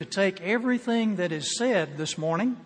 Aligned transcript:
to 0.00 0.04
take 0.04 0.40
everything 0.40 1.14
that 1.16 1.30
is 1.30 1.56
said 1.56 1.96
this 1.96 2.18
morning 2.18 2.56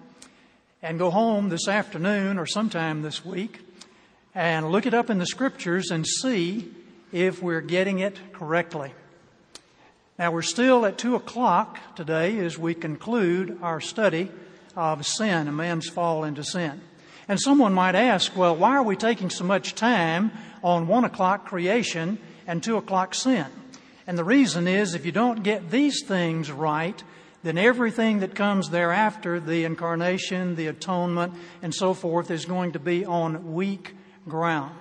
and 0.80 0.98
go 0.98 1.10
home 1.10 1.50
this 1.50 1.68
afternoon 1.68 2.38
or 2.38 2.46
sometime 2.46 3.02
this 3.02 3.22
week 3.22 3.60
and 4.34 4.72
look 4.72 4.86
it 4.86 4.94
up 4.94 5.10
in 5.10 5.18
the 5.18 5.26
scriptures 5.26 5.90
and 5.90 6.06
see 6.06 6.72
if 7.12 7.42
we're 7.42 7.60
getting 7.60 7.98
it 7.98 8.16
correctly. 8.32 8.94
Now, 10.18 10.30
we're 10.30 10.40
still 10.40 10.86
at 10.86 10.96
2 10.96 11.16
o'clock 11.16 11.78
today 11.96 12.38
as 12.38 12.56
we 12.56 12.72
conclude 12.72 13.58
our 13.60 13.82
study 13.82 14.30
of 14.74 15.04
sin, 15.04 15.48
a 15.48 15.52
man's 15.52 15.86
fall 15.86 16.24
into 16.24 16.42
sin. 16.42 16.80
And 17.28 17.38
someone 17.38 17.74
might 17.74 17.94
ask, 17.94 18.34
well, 18.34 18.56
why 18.56 18.70
are 18.70 18.82
we 18.82 18.96
taking 18.96 19.28
so 19.28 19.44
much 19.44 19.74
time 19.74 20.32
on 20.64 20.88
1 20.88 21.04
o'clock 21.04 21.44
creation 21.44 22.16
and 22.46 22.62
2 22.62 22.78
o'clock 22.78 23.14
sin? 23.14 23.48
And 24.06 24.16
the 24.16 24.24
reason 24.24 24.66
is 24.66 24.94
if 24.94 25.04
you 25.04 25.12
don't 25.12 25.42
get 25.42 25.70
these 25.70 26.02
things 26.06 26.50
right, 26.50 27.04
then 27.42 27.56
everything 27.58 28.20
that 28.20 28.34
comes 28.34 28.70
thereafter, 28.70 29.38
the 29.38 29.64
incarnation, 29.64 30.56
the 30.56 30.66
atonement, 30.66 31.34
and 31.62 31.74
so 31.74 31.94
forth, 31.94 32.30
is 32.30 32.44
going 32.44 32.72
to 32.72 32.78
be 32.78 33.04
on 33.04 33.54
weak 33.54 33.94
ground. 34.28 34.76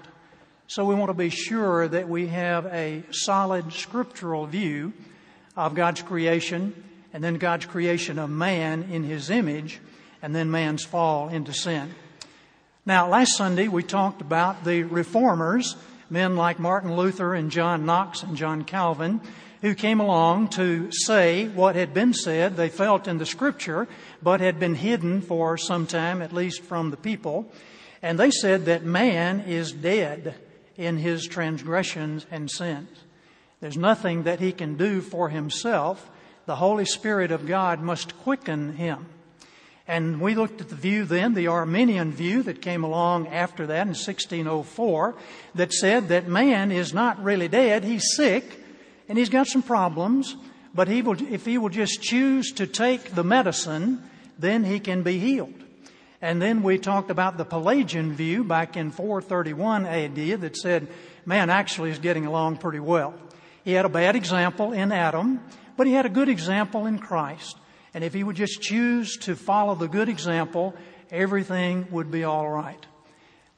So 0.67 0.83
we 0.83 0.95
want 0.95 1.09
to 1.09 1.13
be 1.13 1.29
sure 1.29 1.87
that 1.87 2.09
we 2.09 2.27
have 2.27 2.65
a 2.65 3.03
solid 3.11 3.71
scriptural 3.71 4.47
view 4.47 4.93
of 5.55 5.75
God's 5.75 6.01
creation, 6.01 6.83
and 7.13 7.23
then 7.23 7.35
God's 7.35 7.65
creation 7.65 8.19
of 8.19 8.29
man 8.29 8.89
in 8.91 9.03
his 9.03 9.29
image, 9.29 9.79
and 10.21 10.35
then 10.35 10.51
man's 10.51 10.83
fall 10.83 11.29
into 11.29 11.53
sin. 11.53 11.93
Now, 12.85 13.07
last 13.07 13.37
Sunday 13.37 13.67
we 13.67 13.83
talked 13.83 14.21
about 14.21 14.63
the 14.63 14.83
reformers, 14.83 15.75
men 16.09 16.35
like 16.35 16.59
Martin 16.59 16.95
Luther 16.95 17.33
and 17.33 17.51
John 17.51 17.85
Knox 17.85 18.23
and 18.23 18.35
John 18.35 18.63
Calvin, 18.63 19.21
who 19.61 19.73
came 19.73 19.99
along 19.99 20.49
to 20.49 20.91
say 20.91 21.47
what 21.47 21.75
had 21.75 21.93
been 21.93 22.13
said 22.13 22.55
they 22.55 22.69
felt 22.69 23.07
in 23.07 23.17
the 23.17 23.25
scripture, 23.25 23.87
but 24.21 24.39
had 24.39 24.59
been 24.59 24.75
hidden 24.75 25.21
for 25.21 25.57
some 25.57 25.87
time, 25.87 26.21
at 26.21 26.33
least 26.33 26.63
from 26.63 26.91
the 26.91 26.97
people. 26.97 27.51
And 28.01 28.19
they 28.19 28.31
said 28.31 28.65
that 28.65 28.83
man 28.83 29.41
is 29.41 29.71
dead 29.71 30.35
in 30.75 30.97
his 30.97 31.25
transgressions 31.25 32.25
and 32.29 32.49
sins. 32.49 32.89
There's 33.59 33.77
nothing 33.77 34.23
that 34.23 34.39
he 34.39 34.51
can 34.51 34.77
do 34.77 35.01
for 35.01 35.29
himself. 35.29 36.09
The 36.45 36.57
Holy 36.57 36.85
Spirit 36.85 37.31
of 37.31 37.47
God 37.47 37.81
must 37.81 38.17
quicken 38.19 38.75
him. 38.75 39.07
And 39.87 40.19
we 40.19 40.35
looked 40.35 40.61
at 40.61 40.69
the 40.69 40.75
view 40.75 41.05
then, 41.05 41.33
the 41.33 41.47
Arminian 41.47 42.11
view 42.11 42.43
that 42.43 42.61
came 42.61 42.83
along 42.83 43.27
after 43.29 43.65
that 43.67 43.83
in 43.83 43.95
1604, 43.95 45.15
that 45.55 45.73
said 45.73 46.09
that 46.09 46.27
man 46.27 46.71
is 46.71 46.93
not 46.93 47.23
really 47.23 47.47
dead, 47.47 47.85
he's 47.85 48.13
sick, 48.15 48.66
and 49.07 49.17
he's 49.17 49.29
got 49.29 49.47
some 49.47 49.63
problems, 49.63 50.35
but 50.73 50.87
he 50.87 51.01
will, 51.01 51.21
if 51.31 51.45
he 51.45 51.57
will 51.57 51.69
just 51.69 52.01
choose 52.01 52.51
to 52.53 52.67
take 52.67 53.15
the 53.15 53.23
medicine, 53.23 54.03
then 54.37 54.63
he 54.63 54.79
can 54.79 55.03
be 55.03 55.19
healed. 55.19 55.53
And 56.21 56.41
then 56.41 56.63
we 56.63 56.77
talked 56.77 57.11
about 57.11 57.37
the 57.37 57.45
Pelagian 57.45 58.13
view 58.13 58.43
back 58.43 58.75
in 58.75 58.91
431 58.91 59.85
AD 59.85 60.41
that 60.41 60.57
said 60.57 60.87
man 61.25 61.49
actually 61.49 61.91
is 61.91 61.99
getting 61.99 62.25
along 62.25 62.57
pretty 62.57 62.79
well. 62.79 63.13
He 63.63 63.73
had 63.73 63.85
a 63.85 63.89
bad 63.89 64.15
example 64.15 64.71
in 64.71 64.91
Adam, 64.91 65.41
but 65.75 65.87
he 65.87 65.93
had 65.93 66.05
a 66.05 66.09
good 66.09 66.29
example 66.29 66.85
in 66.85 66.99
Christ. 66.99 67.57
And 67.93 68.03
if 68.03 68.13
he 68.13 68.23
would 68.23 68.35
just 68.35 68.61
choose 68.61 69.17
to 69.17 69.35
follow 69.35 69.75
the 69.75 69.87
good 69.87 70.09
example, 70.09 70.75
everything 71.11 71.87
would 71.91 72.11
be 72.11 72.23
all 72.23 72.49
right. 72.49 72.83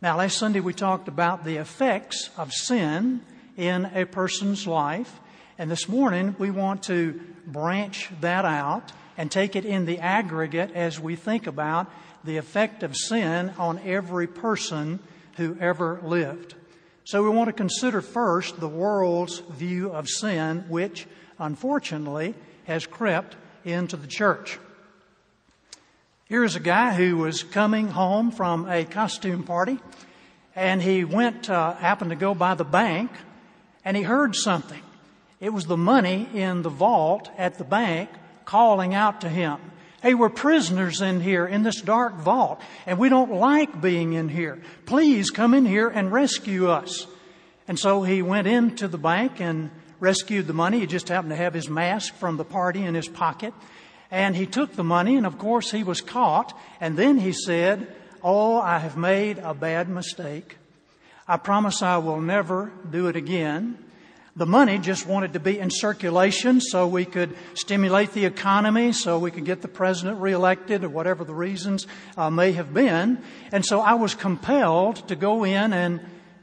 Now, 0.01 0.17
last 0.17 0.37
Sunday 0.37 0.61
we 0.61 0.73
talked 0.73 1.07
about 1.07 1.43
the 1.43 1.57
effects 1.57 2.29
of 2.37 2.53
sin 2.53 3.21
in 3.57 3.85
a 3.93 4.05
person's 4.05 4.65
life. 4.65 5.19
And 5.59 5.69
this 5.69 5.89
morning 5.89 6.37
we 6.39 6.51
want 6.51 6.83
to 6.83 7.19
branch 7.45 8.09
that 8.21 8.45
out 8.45 8.93
and 9.17 9.29
take 9.29 9.57
it 9.57 9.65
in 9.65 9.85
the 9.85 9.99
aggregate 9.99 10.71
as 10.73 11.01
we 11.01 11.17
think 11.17 11.47
about 11.47 11.91
the 12.23 12.37
effect 12.37 12.81
of 12.81 12.95
sin 12.95 13.51
on 13.57 13.77
every 13.79 14.25
person 14.25 15.01
who 15.35 15.57
ever 15.59 15.99
lived. 16.01 16.55
So 17.03 17.23
we 17.23 17.29
want 17.29 17.49
to 17.49 17.53
consider 17.53 17.99
first 17.99 18.61
the 18.61 18.69
world's 18.69 19.39
view 19.39 19.91
of 19.91 20.07
sin, 20.07 20.63
which 20.69 21.05
unfortunately 21.37 22.35
has 22.63 22.85
crept 22.85 23.35
into 23.65 23.97
the 23.97 24.07
church. 24.07 24.59
Here's 26.23 26.55
a 26.55 26.61
guy 26.61 26.93
who 26.93 27.17
was 27.17 27.43
coming 27.43 27.89
home 27.89 28.31
from 28.31 28.65
a 28.69 28.85
costume 28.85 29.43
party, 29.43 29.77
and 30.55 30.81
he 30.81 31.03
went, 31.03 31.49
uh, 31.49 31.73
happened 31.73 32.11
to 32.11 32.15
go 32.15 32.33
by 32.33 32.55
the 32.55 32.63
bank, 32.63 33.11
and 33.83 33.97
he 33.97 34.03
heard 34.03 34.37
something. 34.37 34.83
It 35.39 35.53
was 35.53 35.65
the 35.65 35.77
money 35.77 36.27
in 36.33 36.63
the 36.63 36.69
vault 36.69 37.29
at 37.37 37.57
the 37.57 37.63
bank 37.63 38.09
calling 38.45 38.93
out 38.93 39.21
to 39.21 39.29
him. 39.29 39.59
Hey, 40.01 40.13
we're 40.13 40.29
prisoners 40.29 41.01
in 41.01 41.19
here 41.21 41.45
in 41.45 41.63
this 41.63 41.81
dark 41.81 42.15
vault, 42.15 42.61
and 42.85 42.97
we 42.97 43.09
don't 43.09 43.33
like 43.33 43.81
being 43.81 44.13
in 44.13 44.29
here. 44.29 44.61
Please 44.85 45.29
come 45.29 45.53
in 45.53 45.65
here 45.65 45.89
and 45.89 46.11
rescue 46.11 46.69
us. 46.69 47.05
And 47.67 47.77
so 47.77 48.03
he 48.03 48.21
went 48.21 48.47
into 48.47 48.87
the 48.87 48.97
bank 48.97 49.41
and 49.41 49.71
rescued 49.99 50.47
the 50.47 50.53
money. 50.53 50.79
He 50.79 50.87
just 50.87 51.09
happened 51.09 51.31
to 51.31 51.35
have 51.35 51.53
his 51.53 51.69
mask 51.69 52.15
from 52.15 52.37
the 52.37 52.45
party 52.45 52.83
in 52.83 52.95
his 52.95 53.07
pocket. 53.07 53.53
And 54.09 54.35
he 54.35 54.45
took 54.45 54.73
the 54.73 54.83
money, 54.83 55.17
and 55.17 55.25
of 55.25 55.37
course 55.37 55.71
he 55.71 55.83
was 55.83 56.01
caught. 56.01 56.57
And 56.79 56.97
then 56.97 57.17
he 57.17 57.33
said, 57.33 57.93
Oh, 58.23 58.59
I 58.59 58.79
have 58.79 58.97
made 58.97 59.37
a 59.37 59.53
bad 59.53 59.87
mistake. 59.89 60.57
I 61.27 61.37
promise 61.37 61.81
I 61.81 61.97
will 61.97 62.21
never 62.21 62.71
do 62.89 63.07
it 63.07 63.15
again. 63.15 63.77
The 64.39 64.45
money 64.45 64.77
just 64.77 65.05
wanted 65.05 65.33
to 65.33 65.41
be 65.41 65.59
in 65.59 65.69
circulation 65.69 66.61
so 66.61 66.87
we 66.87 67.03
could 67.03 67.35
stimulate 67.55 68.13
the 68.13 68.23
economy, 68.23 68.93
so 68.93 69.19
we 69.19 69.31
could 69.31 69.43
get 69.43 69.61
the 69.61 69.67
president 69.67 70.21
reelected, 70.21 70.85
or 70.85 70.87
whatever 70.87 71.25
the 71.25 71.33
reasons 71.33 71.87
uh, 72.15 72.29
may 72.29 72.53
have 72.53 72.73
been. 72.73 73.21
And 73.51 73.65
so 73.65 73.81
I 73.81 73.95
was 73.95 74.15
compelled 74.15 75.05
to 75.09 75.17
go 75.17 75.43
in 75.43 75.73
and 75.73 75.99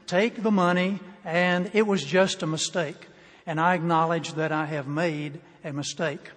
take 0.07 0.43
the 0.43 0.51
money, 0.51 1.01
and 1.25 1.71
it 1.73 1.87
was 1.87 2.05
just 2.05 2.43
a 2.43 2.47
mistake. 2.47 3.09
And 3.47 3.59
I 3.59 3.73
acknowledge 3.73 4.35
that 4.35 4.53
I 4.53 4.67
have 4.67 4.87
made 4.87 5.41
a 5.65 5.73
mistake. 5.73 6.33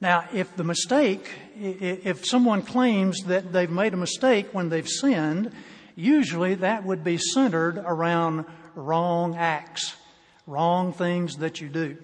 Now, 0.00 0.24
if 0.32 0.56
the 0.56 0.64
mistake, 0.64 1.28
if 1.60 2.24
someone 2.24 2.62
claims 2.62 3.20
that 3.24 3.52
they've 3.52 3.68
made 3.68 3.92
a 3.92 3.98
mistake 3.98 4.54
when 4.54 4.70
they've 4.70 4.88
sinned, 4.88 5.52
usually 5.94 6.54
that 6.54 6.86
would 6.86 7.04
be 7.04 7.18
centered 7.18 7.76
around 7.76 8.46
wrong 8.74 9.36
acts 9.36 9.94
wrong 10.46 10.92
things 10.92 11.36
that 11.36 11.60
you 11.60 11.68
do 11.68 11.96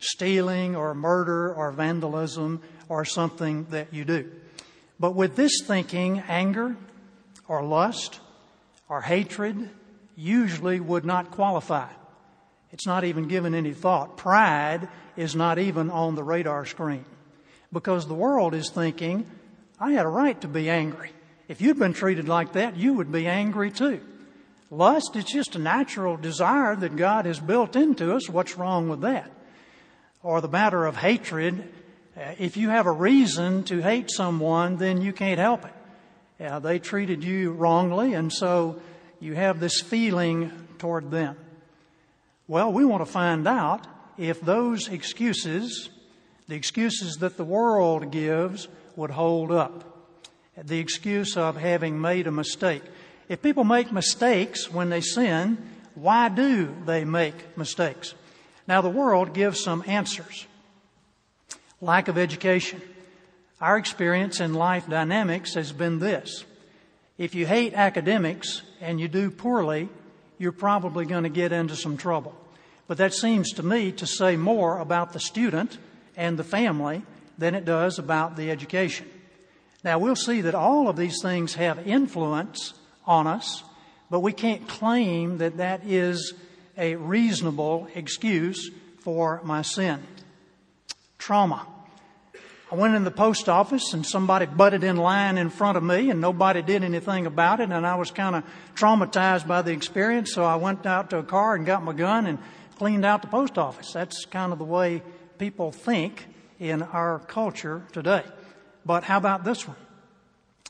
stealing 0.00 0.74
or 0.74 0.94
murder 0.94 1.52
or 1.52 1.70
vandalism 1.70 2.62
or 2.88 3.04
something 3.04 3.66
that 3.70 3.92
you 3.92 4.04
do. 4.04 4.30
But 4.98 5.14
with 5.14 5.36
this 5.36 5.62
thinking, 5.62 6.20
anger 6.26 6.76
or 7.46 7.62
lust 7.62 8.20
or 8.88 9.02
hatred 9.02 9.68
usually 10.16 10.80
would 10.80 11.04
not 11.04 11.30
qualify. 11.30 11.88
It's 12.72 12.86
not 12.86 13.04
even 13.04 13.28
given 13.28 13.54
any 13.54 13.74
thought. 13.74 14.16
Pride 14.16 14.88
is 15.16 15.36
not 15.36 15.58
even 15.58 15.90
on 15.90 16.14
the 16.14 16.24
radar 16.24 16.64
screen 16.64 17.04
because 17.72 18.06
the 18.06 18.14
world 18.14 18.54
is 18.54 18.70
thinking, 18.70 19.30
I 19.78 19.92
had 19.92 20.06
a 20.06 20.10
right 20.10 20.40
to 20.40 20.48
be 20.48 20.70
angry. 20.70 21.10
If 21.48 21.60
you'd 21.60 21.78
been 21.78 21.92
treated 21.92 22.28
like 22.28 22.52
that, 22.52 22.76
you 22.76 22.94
would 22.94 23.10
be 23.10 23.26
angry 23.26 23.70
too. 23.70 24.00
Lust 24.70 25.16
is 25.16 25.24
just 25.24 25.56
a 25.56 25.58
natural 25.58 26.16
desire 26.16 26.76
that 26.76 26.96
God 26.96 27.26
has 27.26 27.40
built 27.40 27.74
into 27.74 28.14
us. 28.14 28.28
What's 28.28 28.56
wrong 28.56 28.88
with 28.88 29.00
that? 29.00 29.30
Or 30.22 30.40
the 30.40 30.48
matter 30.48 30.86
of 30.86 30.96
hatred, 30.96 31.68
uh, 32.16 32.34
if 32.38 32.56
you 32.56 32.68
have 32.68 32.86
a 32.86 32.92
reason 32.92 33.64
to 33.64 33.80
hate 33.80 34.10
someone, 34.10 34.76
then 34.76 35.02
you 35.02 35.12
can't 35.12 35.40
help 35.40 35.64
it. 35.64 35.72
Yeah, 36.38 36.58
they 36.60 36.78
treated 36.78 37.24
you 37.24 37.52
wrongly, 37.52 38.14
and 38.14 38.32
so 38.32 38.80
you 39.18 39.34
have 39.34 39.58
this 39.60 39.80
feeling 39.80 40.52
toward 40.78 41.10
them. 41.10 41.36
Well, 42.46 42.72
we 42.72 42.84
want 42.84 43.04
to 43.04 43.10
find 43.10 43.46
out 43.46 43.86
if 44.16 44.40
those 44.40 44.88
excuses, 44.88 45.90
the 46.48 46.54
excuses 46.54 47.16
that 47.16 47.36
the 47.36 47.44
world 47.44 48.10
gives, 48.10 48.68
would 48.96 49.10
hold 49.10 49.50
up. 49.50 49.84
The 50.56 50.78
excuse 50.78 51.36
of 51.36 51.56
having 51.56 52.00
made 52.00 52.26
a 52.26 52.32
mistake. 52.32 52.82
If 53.30 53.42
people 53.42 53.62
make 53.62 53.92
mistakes 53.92 54.68
when 54.72 54.90
they 54.90 55.00
sin, 55.00 55.56
why 55.94 56.28
do 56.28 56.74
they 56.84 57.04
make 57.04 57.56
mistakes? 57.56 58.12
Now, 58.66 58.80
the 58.80 58.88
world 58.88 59.34
gives 59.34 59.62
some 59.62 59.84
answers. 59.86 60.48
Lack 61.80 62.08
of 62.08 62.18
education. 62.18 62.82
Our 63.60 63.78
experience 63.78 64.40
in 64.40 64.54
life 64.54 64.88
dynamics 64.88 65.54
has 65.54 65.70
been 65.70 66.00
this. 66.00 66.44
If 67.18 67.36
you 67.36 67.46
hate 67.46 67.72
academics 67.72 68.62
and 68.80 69.00
you 69.00 69.06
do 69.06 69.30
poorly, 69.30 69.88
you're 70.38 70.50
probably 70.50 71.04
going 71.04 71.22
to 71.22 71.28
get 71.28 71.52
into 71.52 71.76
some 71.76 71.96
trouble. 71.96 72.34
But 72.88 72.98
that 72.98 73.14
seems 73.14 73.52
to 73.52 73.62
me 73.62 73.92
to 73.92 74.08
say 74.08 74.34
more 74.34 74.78
about 74.78 75.12
the 75.12 75.20
student 75.20 75.78
and 76.16 76.36
the 76.36 76.42
family 76.42 77.02
than 77.38 77.54
it 77.54 77.64
does 77.64 78.00
about 78.00 78.36
the 78.36 78.50
education. 78.50 79.08
Now, 79.84 80.00
we'll 80.00 80.16
see 80.16 80.40
that 80.40 80.56
all 80.56 80.88
of 80.88 80.96
these 80.96 81.22
things 81.22 81.54
have 81.54 81.86
influence 81.86 82.74
on 83.06 83.26
us, 83.26 83.62
but 84.10 84.20
we 84.20 84.32
can't 84.32 84.68
claim 84.68 85.38
that 85.38 85.58
that 85.58 85.82
is 85.84 86.34
a 86.76 86.96
reasonable 86.96 87.88
excuse 87.94 88.70
for 89.00 89.40
my 89.44 89.62
sin. 89.62 90.02
Trauma. 91.18 91.66
I 92.72 92.76
went 92.76 92.94
in 92.94 93.02
the 93.02 93.10
post 93.10 93.48
office 93.48 93.94
and 93.94 94.06
somebody 94.06 94.46
butted 94.46 94.84
in 94.84 94.96
line 94.96 95.38
in 95.38 95.50
front 95.50 95.76
of 95.76 95.82
me 95.82 96.08
and 96.08 96.20
nobody 96.20 96.62
did 96.62 96.84
anything 96.84 97.26
about 97.26 97.58
it 97.58 97.70
and 97.70 97.84
I 97.84 97.96
was 97.96 98.12
kind 98.12 98.36
of 98.36 98.44
traumatized 98.76 99.48
by 99.48 99.62
the 99.62 99.72
experience 99.72 100.32
so 100.32 100.44
I 100.44 100.54
went 100.54 100.86
out 100.86 101.10
to 101.10 101.18
a 101.18 101.24
car 101.24 101.56
and 101.56 101.66
got 101.66 101.82
my 101.82 101.92
gun 101.92 102.26
and 102.26 102.38
cleaned 102.76 103.04
out 103.04 103.22
the 103.22 103.28
post 103.28 103.58
office. 103.58 103.92
That's 103.92 104.24
kind 104.24 104.52
of 104.52 104.58
the 104.58 104.64
way 104.64 105.02
people 105.36 105.72
think 105.72 106.26
in 106.60 106.82
our 106.82 107.18
culture 107.18 107.82
today. 107.92 108.22
But 108.86 109.02
how 109.02 109.18
about 109.18 109.44
this 109.44 109.66
one? 109.66 109.76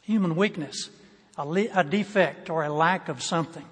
Human 0.02 0.36
weakness, 0.36 0.88
a, 1.36 1.46
le- 1.46 1.74
a 1.74 1.84
defect 1.84 2.50
or 2.50 2.64
a 2.64 2.72
lack 2.72 3.08
of 3.08 3.22
something. 3.22 3.64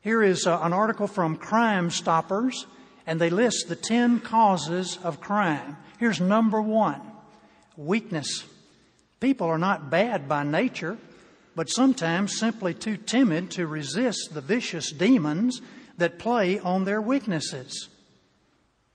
Here 0.00 0.22
is 0.22 0.46
uh, 0.46 0.58
an 0.62 0.72
article 0.72 1.06
from 1.06 1.36
Crime 1.36 1.90
Stoppers 1.90 2.66
and 3.06 3.20
they 3.20 3.30
list 3.30 3.68
the 3.68 3.76
10 3.76 4.20
causes 4.20 4.98
of 5.02 5.20
crime. 5.20 5.76
Here's 5.98 6.20
number 6.20 6.60
one 6.60 7.00
weakness. 7.76 8.44
People 9.20 9.46
are 9.48 9.58
not 9.58 9.90
bad 9.90 10.28
by 10.28 10.42
nature, 10.42 10.98
but 11.54 11.70
sometimes 11.70 12.38
simply 12.38 12.74
too 12.74 12.96
timid 12.96 13.50
to 13.52 13.66
resist 13.66 14.34
the 14.34 14.40
vicious 14.40 14.90
demons 14.90 15.60
that 15.98 16.18
play 16.18 16.58
on 16.58 16.84
their 16.84 17.00
weaknesses. 17.00 17.88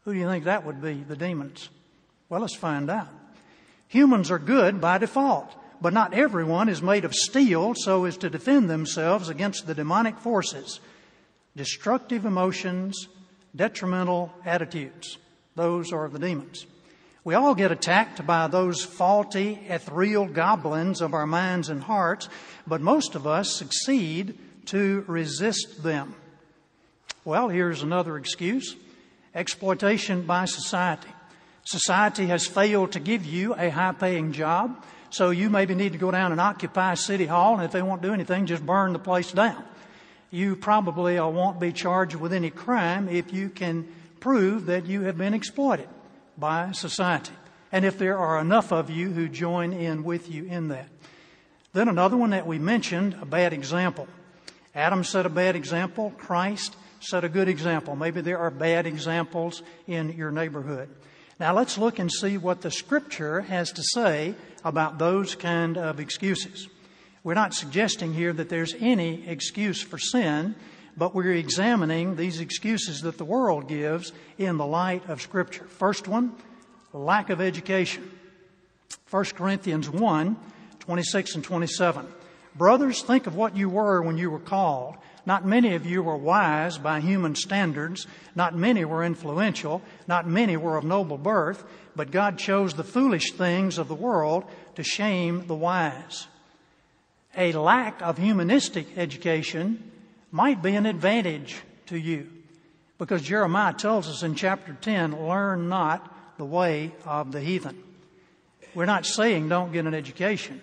Who 0.04 0.14
do 0.14 0.20
you 0.20 0.28
think 0.28 0.46
that 0.46 0.66
would 0.66 0.82
be, 0.82 1.04
the 1.08 1.16
demons? 1.16 1.70
Well, 2.30 2.42
let's 2.42 2.56
find 2.56 2.90
out. 2.90 3.10
Humans 3.88 4.32
are 4.32 4.40
good 4.40 4.82
by 4.82 4.98
default, 4.98 5.54
but 5.82 5.94
not 5.94 6.14
everyone 6.14 6.70
is 6.70 6.82
made 6.82 7.06
of 7.06 7.14
steel 7.14 7.74
so 7.76 8.06
as 8.06 8.18
to 8.18 8.30
defend 8.30 8.70
themselves 8.70 9.30
against 9.30 9.68
the 9.68 9.76
demonic 9.76 10.18
forces, 10.20 10.80
destructive 11.56 12.26
emotions, 12.26 13.08
detrimental 13.56 14.32
attitudes. 14.46 15.18
Those 15.56 15.92
are 15.92 16.08
the 16.08 16.20
demons. 16.20 16.66
We 17.24 17.36
all 17.36 17.56
get 17.56 17.72
attacked 17.74 18.26
by 18.26 18.48
those 18.48 18.84
faulty, 18.84 19.60
ethereal 19.68 20.28
goblins 20.28 21.02
of 21.02 21.14
our 21.14 21.28
minds 21.28 21.68
and 21.68 21.84
hearts, 21.84 22.30
but 22.66 22.80
most 22.80 23.16
of 23.16 23.28
us 23.28 23.54
succeed 23.54 24.38
to 24.68 25.04
resist 25.08 25.84
them. 25.84 26.16
Well, 27.26 27.50
here's 27.50 27.84
another 27.84 28.18
excuse 28.18 28.76
exploitation 29.36 30.22
by 30.22 30.46
society. 30.46 31.10
Society 31.66 32.28
has 32.28 32.48
failed 32.48 32.94
to 32.94 33.00
give 33.02 33.26
you 33.26 33.54
a 33.56 33.70
high 33.70 33.92
paying 33.92 34.32
job, 34.32 34.84
so 35.10 35.30
you 35.30 35.50
maybe 35.50 35.76
need 35.76 35.94
to 35.94 35.98
go 35.98 36.12
down 36.12 36.32
and 36.32 36.42
occupy 36.42 36.94
City 36.96 37.26
Hall, 37.26 37.56
and 37.56 37.64
if 37.64 37.72
they 37.72 37.82
won't 37.82 38.02
do 38.02 38.14
anything, 38.14 38.46
just 38.46 38.66
burn 38.66 38.94
the 38.94 39.00
place 39.00 39.32
down. 39.32 39.64
You 40.30 40.56
probably 40.56 41.20
won't 41.20 41.60
be 41.60 41.72
charged 41.72 42.16
with 42.16 42.34
any 42.34 42.50
crime 42.50 43.08
if 43.08 43.34
you 43.34 43.50
can 43.50 43.88
prove 44.20 44.66
that 44.66 44.86
you 44.86 45.04
have 45.04 45.18
been 45.18 45.34
exploited 45.34 45.88
by 46.38 46.72
society. 46.72 47.34
And 47.72 47.86
if 47.86 47.98
there 47.98 48.18
are 48.18 48.40
enough 48.40 48.72
of 48.72 48.90
you 48.90 49.12
who 49.12 49.28
join 49.28 49.74
in 49.74 50.04
with 50.04 50.30
you 50.30 50.46
in 50.46 50.70
that. 50.70 50.88
Then 51.74 51.90
another 51.90 52.18
one 52.18 52.32
that 52.32 52.48
we 52.48 52.60
mentioned, 52.60 53.16
a 53.22 53.26
bad 53.26 53.54
example. 53.54 54.08
Adam 54.74 55.04
set 55.04 55.26
a 55.26 55.30
bad 55.30 55.56
example. 55.56 56.14
Christ 56.18 56.76
set 57.00 57.24
a 57.24 57.30
good 57.30 57.48
example. 57.48 57.96
Maybe 57.96 58.22
there 58.22 58.40
are 58.40 58.52
bad 58.52 58.86
examples 58.86 59.62
in 59.86 60.14
your 60.14 60.32
neighborhood. 60.32 60.90
Now 61.40 61.54
let's 61.54 61.78
look 61.78 62.00
and 62.00 62.12
see 62.12 62.38
what 62.38 62.62
the 62.62 62.72
scripture 62.72 63.42
has 63.42 63.72
to 63.74 63.84
say 63.84 64.34
about 64.68 65.00
those 65.00 65.36
kind 65.36 65.78
of 65.78 66.00
excuses. 66.00 66.68
We're 67.24 67.34
not 67.34 67.54
suggesting 67.54 68.14
here 68.14 68.34
that 68.34 68.50
there's 68.50 68.76
any 68.80 69.28
excuse 69.28 69.82
for 69.82 69.98
sin, 69.98 70.56
but 70.96 71.16
we're 71.16 71.34
examining 71.34 72.16
these 72.16 72.40
excuses 72.40 73.02
that 73.02 73.18
the 73.18 73.26
world 73.26 73.68
gives 73.68 74.12
in 74.38 74.58
the 74.58 74.66
light 74.66 75.08
of 75.10 75.22
Scripture. 75.22 75.66
First 75.66 76.08
one, 76.08 76.36
lack 76.94 77.30
of 77.30 77.42
education. 77.42 78.12
1 79.10 79.26
Corinthians 79.26 79.90
1 79.90 80.38
26 80.80 81.36
and 81.36 81.44
27. 81.44 82.08
Brothers, 82.56 83.02
think 83.02 83.28
of 83.28 83.36
what 83.36 83.58
you 83.58 83.68
were 83.68 84.02
when 84.02 84.18
you 84.18 84.32
were 84.32 84.40
called. 84.40 84.96
Not 85.28 85.46
many 85.46 85.76
of 85.76 85.86
you 85.86 86.04
were 86.04 86.16
wise 86.16 86.78
by 86.78 87.02
human 87.02 87.36
standards. 87.36 88.08
Not 88.34 88.56
many 88.56 88.86
were 88.86 89.04
influential. 89.04 89.82
Not 90.08 90.26
many 90.26 90.56
were 90.56 90.78
of 90.78 90.86
noble 90.86 91.18
birth. 91.18 91.66
But 91.98 92.12
God 92.12 92.38
chose 92.38 92.74
the 92.74 92.86
foolish 92.86 93.34
things 93.34 93.78
of 93.78 93.90
the 93.90 93.94
world 93.94 94.46
to 94.76 94.84
shame 94.84 95.46
the 95.48 95.54
wise. 95.54 96.28
A 97.36 97.52
lack 97.52 98.02
of 98.02 98.18
humanistic 98.18 98.98
education 98.98 99.92
might 100.32 100.64
be 100.64 100.76
an 100.76 100.86
advantage 100.86 101.58
to 101.88 102.00
you. 102.00 102.30
Because 102.98 103.22
Jeremiah 103.22 103.74
tells 103.74 104.08
us 104.08 104.24
in 104.24 104.34
chapter 104.34 104.78
10, 104.80 105.28
learn 105.28 105.68
not 105.68 106.38
the 106.38 106.46
way 106.46 106.94
of 107.04 107.34
the 107.34 107.42
heathen. 107.42 107.84
We're 108.74 108.86
not 108.86 109.06
saying 109.06 109.50
don't 109.50 109.74
get 109.74 109.86
an 109.88 109.94
education. 109.94 110.62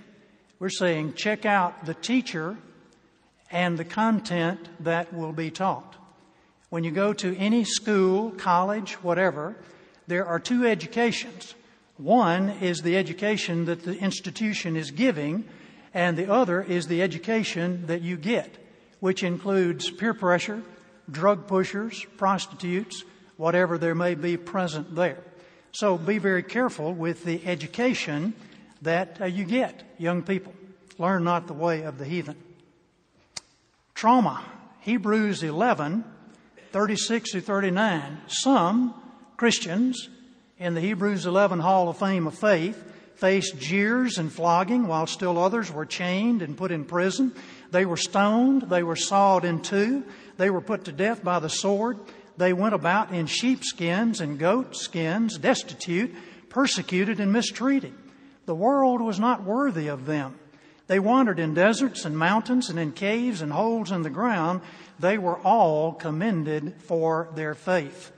We're 0.58 0.70
saying 0.70 1.14
check 1.14 1.44
out 1.44 1.84
the 1.84 1.92
teacher 1.92 2.56
and 3.54 3.78
the 3.78 3.84
content 3.84 4.68
that 4.80 5.14
will 5.14 5.32
be 5.32 5.50
taught. 5.50 5.96
When 6.68 6.84
you 6.84 6.90
go 6.90 7.14
to 7.14 7.34
any 7.38 7.64
school, 7.64 8.32
college, 8.32 8.94
whatever, 8.94 9.56
there 10.06 10.26
are 10.26 10.38
two 10.38 10.66
educations. 10.66 11.54
One 11.96 12.50
is 12.50 12.82
the 12.82 12.98
education 12.98 13.64
that 13.64 13.84
the 13.84 13.96
institution 13.96 14.76
is 14.76 14.90
giving, 14.90 15.44
and 15.94 16.18
the 16.18 16.30
other 16.30 16.60
is 16.60 16.88
the 16.88 17.00
education 17.00 17.86
that 17.86 18.02
you 18.02 18.18
get 18.18 18.58
which 19.04 19.22
includes 19.22 19.90
peer 19.90 20.14
pressure, 20.14 20.62
drug 21.10 21.46
pushers, 21.46 22.06
prostitutes, 22.16 23.04
whatever 23.36 23.76
there 23.76 23.94
may 23.94 24.14
be 24.14 24.34
present 24.34 24.94
there. 24.94 25.18
So 25.72 25.98
be 25.98 26.16
very 26.16 26.42
careful 26.42 26.94
with 26.94 27.22
the 27.22 27.44
education 27.44 28.32
that 28.80 29.20
uh, 29.20 29.26
you 29.26 29.44
get, 29.44 29.82
young 29.98 30.22
people. 30.22 30.54
Learn 30.96 31.22
not 31.22 31.46
the 31.46 31.52
way 31.52 31.82
of 31.82 31.98
the 31.98 32.06
heathen. 32.06 32.36
Trauma. 34.04 34.44
Hebrews 34.80 35.42
11, 35.42 36.04
36 36.72 37.32
through 37.32 37.40
39. 37.40 38.20
Some 38.26 38.92
Christians 39.38 40.10
in 40.58 40.74
the 40.74 40.82
Hebrews 40.82 41.24
11 41.24 41.58
Hall 41.60 41.88
of 41.88 41.96
Fame 41.96 42.26
of 42.26 42.38
Faith 42.38 42.84
faced 43.14 43.58
jeers 43.58 44.18
and 44.18 44.30
flogging 44.30 44.88
while 44.88 45.06
still 45.06 45.38
others 45.38 45.72
were 45.72 45.86
chained 45.86 46.42
and 46.42 46.54
put 46.54 46.70
in 46.70 46.84
prison. 46.84 47.32
They 47.70 47.86
were 47.86 47.96
stoned, 47.96 48.68
they 48.68 48.82
were 48.82 48.94
sawed 48.94 49.46
in 49.46 49.62
two, 49.62 50.04
they 50.36 50.50
were 50.50 50.60
put 50.60 50.84
to 50.84 50.92
death 50.92 51.24
by 51.24 51.38
the 51.38 51.48
sword. 51.48 51.98
They 52.36 52.52
went 52.52 52.74
about 52.74 53.10
in 53.10 53.24
sheepskins 53.24 54.20
and 54.20 54.38
goat 54.38 54.76
skins, 54.76 55.38
destitute, 55.38 56.14
persecuted, 56.50 57.20
and 57.20 57.32
mistreated. 57.32 57.94
The 58.44 58.54
world 58.54 59.00
was 59.00 59.18
not 59.18 59.44
worthy 59.44 59.88
of 59.88 60.04
them. 60.04 60.38
They 60.86 60.98
wandered 60.98 61.38
in 61.38 61.54
deserts 61.54 62.04
and 62.04 62.16
mountains 62.16 62.68
and 62.68 62.78
in 62.78 62.92
caves 62.92 63.40
and 63.40 63.52
holes 63.52 63.90
in 63.90 64.02
the 64.02 64.10
ground. 64.10 64.60
They 64.98 65.16
were 65.16 65.38
all 65.38 65.92
commended 65.92 66.74
for 66.82 67.28
their 67.34 67.54
faith. 67.54 68.12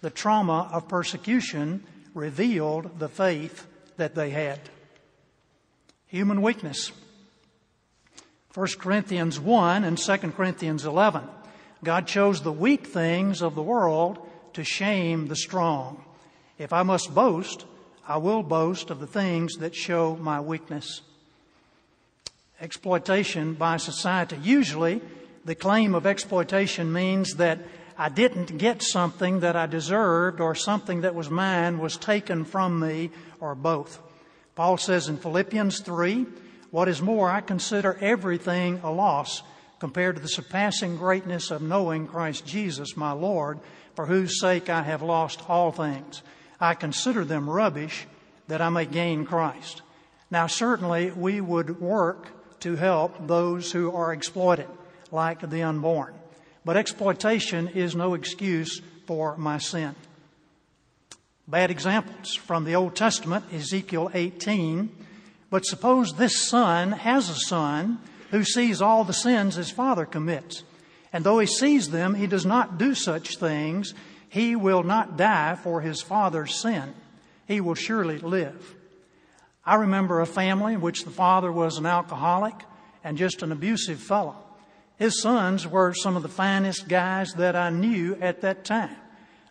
The 0.00 0.10
trauma 0.10 0.68
of 0.72 0.88
persecution 0.88 1.84
revealed 2.14 2.98
the 2.98 3.08
faith 3.08 3.66
that 3.96 4.14
they 4.14 4.30
had. 4.30 4.60
Human 6.06 6.42
weakness. 6.42 6.90
1 8.54 8.66
Corinthians 8.78 9.38
1 9.38 9.84
and 9.84 9.96
2 9.96 10.16
Corinthians 10.32 10.84
11. 10.84 11.22
God 11.84 12.06
chose 12.08 12.42
the 12.42 12.52
weak 12.52 12.86
things 12.86 13.42
of 13.42 13.54
the 13.54 13.62
world 13.62 14.26
to 14.54 14.64
shame 14.64 15.28
the 15.28 15.36
strong. 15.36 16.04
If 16.58 16.72
I 16.72 16.82
must 16.82 17.14
boast, 17.14 17.66
I 18.06 18.16
will 18.16 18.42
boast 18.42 18.90
of 18.90 18.98
the 18.98 19.06
things 19.06 19.58
that 19.58 19.76
show 19.76 20.16
my 20.16 20.40
weakness. 20.40 21.02
Exploitation 22.60 23.54
by 23.54 23.76
society. 23.76 24.36
Usually, 24.42 25.00
the 25.44 25.54
claim 25.54 25.94
of 25.94 26.06
exploitation 26.06 26.92
means 26.92 27.34
that 27.34 27.60
I 27.96 28.08
didn't 28.08 28.58
get 28.58 28.82
something 28.82 29.40
that 29.40 29.56
I 29.56 29.66
deserved 29.66 30.40
or 30.40 30.54
something 30.54 31.02
that 31.02 31.14
was 31.14 31.30
mine 31.30 31.78
was 31.78 31.96
taken 31.96 32.44
from 32.44 32.80
me 32.80 33.10
or 33.40 33.54
both. 33.54 34.00
Paul 34.54 34.76
says 34.76 35.08
in 35.08 35.18
Philippians 35.18 35.80
3, 35.80 36.26
what 36.70 36.88
is 36.88 37.00
more, 37.00 37.30
I 37.30 37.40
consider 37.40 37.96
everything 38.00 38.80
a 38.82 38.90
loss 38.90 39.42
compared 39.78 40.16
to 40.16 40.22
the 40.22 40.28
surpassing 40.28 40.96
greatness 40.96 41.50
of 41.50 41.62
knowing 41.62 42.06
Christ 42.06 42.44
Jesus, 42.44 42.96
my 42.96 43.12
Lord, 43.12 43.60
for 43.94 44.06
whose 44.06 44.40
sake 44.40 44.68
I 44.68 44.82
have 44.82 45.02
lost 45.02 45.48
all 45.48 45.72
things. 45.72 46.22
I 46.60 46.74
consider 46.74 47.24
them 47.24 47.48
rubbish 47.48 48.06
that 48.48 48.60
I 48.60 48.68
may 48.68 48.84
gain 48.84 49.24
Christ. 49.24 49.82
Now, 50.30 50.46
certainly, 50.46 51.10
we 51.10 51.40
would 51.40 51.80
work 51.80 52.28
to 52.60 52.76
help 52.76 53.26
those 53.26 53.72
who 53.72 53.92
are 53.92 54.12
exploited, 54.12 54.68
like 55.10 55.48
the 55.48 55.62
unborn. 55.62 56.14
But 56.64 56.76
exploitation 56.76 57.68
is 57.68 57.94
no 57.94 58.14
excuse 58.14 58.80
for 59.06 59.36
my 59.36 59.58
sin. 59.58 59.94
Bad 61.46 61.70
examples 61.70 62.34
from 62.34 62.64
the 62.64 62.74
Old 62.74 62.94
Testament, 62.94 63.44
Ezekiel 63.52 64.10
18 64.12 64.90
but 65.50 65.64
suppose 65.64 66.12
this 66.12 66.46
son 66.46 66.92
has 66.92 67.30
a 67.30 67.34
son 67.34 67.98
who 68.30 68.44
sees 68.44 68.82
all 68.82 69.04
the 69.04 69.12
sins 69.12 69.54
his 69.54 69.70
father 69.70 70.04
commits. 70.04 70.62
And 71.12 71.24
though 71.24 71.38
he 71.38 71.46
sees 71.46 71.88
them, 71.88 72.14
he 72.14 72.26
does 72.26 72.44
not 72.44 72.76
do 72.76 72.94
such 72.94 73.38
things. 73.38 73.94
He 74.28 74.56
will 74.56 74.82
not 74.82 75.16
die 75.16 75.54
for 75.54 75.80
his 75.80 76.02
father's 76.02 76.54
sin. 76.54 76.94
He 77.46 77.62
will 77.62 77.74
surely 77.74 78.18
live. 78.18 78.74
I 79.68 79.74
remember 79.74 80.22
a 80.22 80.26
family 80.26 80.72
in 80.72 80.80
which 80.80 81.04
the 81.04 81.10
father 81.10 81.52
was 81.52 81.76
an 81.76 81.84
alcoholic 81.84 82.54
and 83.04 83.18
just 83.18 83.42
an 83.42 83.52
abusive 83.52 84.00
fellow. 84.00 84.34
His 84.96 85.20
sons 85.20 85.66
were 85.66 85.92
some 85.92 86.16
of 86.16 86.22
the 86.22 86.28
finest 86.30 86.88
guys 86.88 87.34
that 87.34 87.54
I 87.54 87.68
knew 87.68 88.16
at 88.18 88.40
that 88.40 88.64
time. 88.64 88.96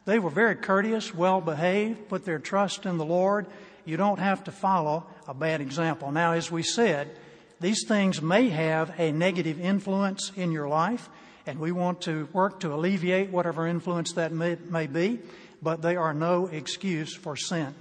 They 0.06 0.18
were 0.18 0.32
very 0.32 0.56
courteous, 0.56 1.14
well 1.14 1.40
behaved, 1.40 2.10
put 2.10 2.26
their 2.26 2.40
trust 2.40 2.88
in 2.88 2.98
the 2.98 3.06
Lord. 3.06 3.46
You 3.86 3.96
don't 3.96 4.18
have 4.18 4.44
to 4.46 4.52
follow 4.52 5.06
a 5.28 5.36
bad 5.36 5.62
example. 5.62 6.12
Now, 6.12 6.32
as 6.32 6.52
we 6.52 6.64
said, 6.64 7.12
these 7.60 7.86
things 7.88 8.20
may 8.20 8.50
have 8.50 9.00
a 9.00 9.12
negative 9.12 9.62
influence 9.62 10.32
in 10.36 10.52
your 10.52 10.68
life, 10.68 11.10
and 11.46 11.60
we 11.60 11.72
want 11.72 12.02
to 12.02 12.28
work 12.34 12.62
to 12.62 12.74
alleviate 12.74 13.30
whatever 13.30 13.68
influence 13.68 14.14
that 14.14 14.32
may, 14.32 14.58
may 14.68 14.88
be, 14.88 15.20
but 15.62 15.84
they 15.84 15.96
are 15.96 16.16
no 16.16 16.48
excuse 16.48 17.14
for 17.14 17.36
sin. 17.36 17.76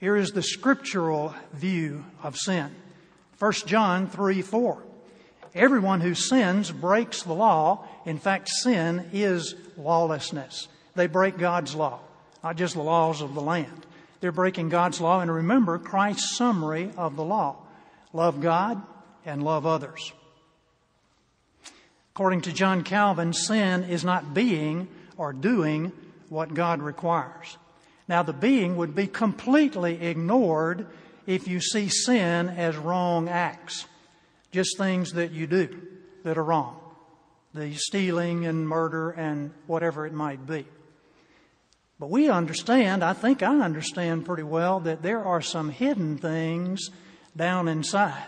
Here 0.00 0.16
is 0.16 0.30
the 0.30 0.42
scriptural 0.42 1.34
view 1.52 2.06
of 2.22 2.34
sin. 2.36 2.74
1 3.38 3.52
John 3.66 4.08
3 4.08 4.40
4. 4.40 4.82
Everyone 5.54 6.00
who 6.00 6.14
sins 6.14 6.70
breaks 6.70 7.22
the 7.22 7.34
law. 7.34 7.86
In 8.06 8.18
fact, 8.18 8.48
sin 8.48 9.10
is 9.12 9.54
lawlessness. 9.76 10.68
They 10.94 11.06
break 11.06 11.36
God's 11.36 11.74
law, 11.74 12.00
not 12.42 12.56
just 12.56 12.74
the 12.74 12.82
laws 12.82 13.20
of 13.20 13.34
the 13.34 13.42
land. 13.42 13.86
They're 14.20 14.32
breaking 14.32 14.70
God's 14.70 15.02
law. 15.02 15.20
And 15.20 15.30
remember 15.30 15.78
Christ's 15.78 16.34
summary 16.34 16.90
of 16.96 17.16
the 17.16 17.24
law 17.24 17.56
love 18.14 18.40
God 18.40 18.82
and 19.26 19.44
love 19.44 19.66
others. 19.66 20.12
According 22.14 22.40
to 22.42 22.52
John 22.52 22.84
Calvin, 22.84 23.34
sin 23.34 23.84
is 23.84 24.02
not 24.02 24.32
being 24.32 24.88
or 25.18 25.34
doing 25.34 25.92
what 26.30 26.54
God 26.54 26.80
requires. 26.80 27.58
Now, 28.10 28.24
the 28.24 28.32
being 28.32 28.76
would 28.76 28.96
be 28.96 29.06
completely 29.06 30.02
ignored 30.02 30.88
if 31.28 31.46
you 31.46 31.60
see 31.60 31.88
sin 31.88 32.48
as 32.48 32.76
wrong 32.76 33.28
acts, 33.28 33.86
just 34.50 34.76
things 34.76 35.12
that 35.12 35.30
you 35.30 35.46
do 35.46 35.80
that 36.24 36.36
are 36.36 36.42
wrong, 36.42 36.80
the 37.54 37.72
stealing 37.76 38.46
and 38.46 38.68
murder 38.68 39.10
and 39.10 39.52
whatever 39.68 40.06
it 40.06 40.12
might 40.12 40.44
be. 40.44 40.66
But 42.00 42.10
we 42.10 42.28
understand, 42.28 43.04
I 43.04 43.12
think 43.12 43.44
I 43.44 43.60
understand 43.60 44.26
pretty 44.26 44.42
well, 44.42 44.80
that 44.80 45.02
there 45.02 45.24
are 45.24 45.40
some 45.40 45.70
hidden 45.70 46.18
things 46.18 46.90
down 47.36 47.68
inside. 47.68 48.26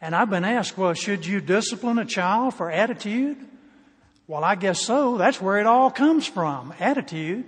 And 0.00 0.12
I've 0.12 0.28
been 0.28 0.44
asked, 0.44 0.76
well, 0.76 0.94
should 0.94 1.24
you 1.24 1.40
discipline 1.40 2.00
a 2.00 2.04
child 2.04 2.54
for 2.54 2.68
attitude? 2.68 3.36
Well, 4.26 4.42
I 4.42 4.56
guess 4.56 4.80
so. 4.80 5.18
That's 5.18 5.40
where 5.40 5.58
it 5.58 5.68
all 5.68 5.92
comes 5.92 6.26
from 6.26 6.74
attitude 6.80 7.44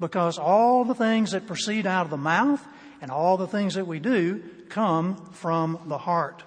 because 0.00 0.38
all 0.38 0.84
the 0.84 0.94
things 0.94 1.32
that 1.32 1.46
proceed 1.46 1.86
out 1.86 2.06
of 2.06 2.10
the 2.10 2.16
mouth 2.16 2.66
and 3.02 3.10
all 3.10 3.36
the 3.36 3.46
things 3.46 3.74
that 3.74 3.86
we 3.86 4.00
do 4.00 4.42
come 4.70 5.16
from 5.32 5.78
the 5.86 5.98
heart. 5.98 6.42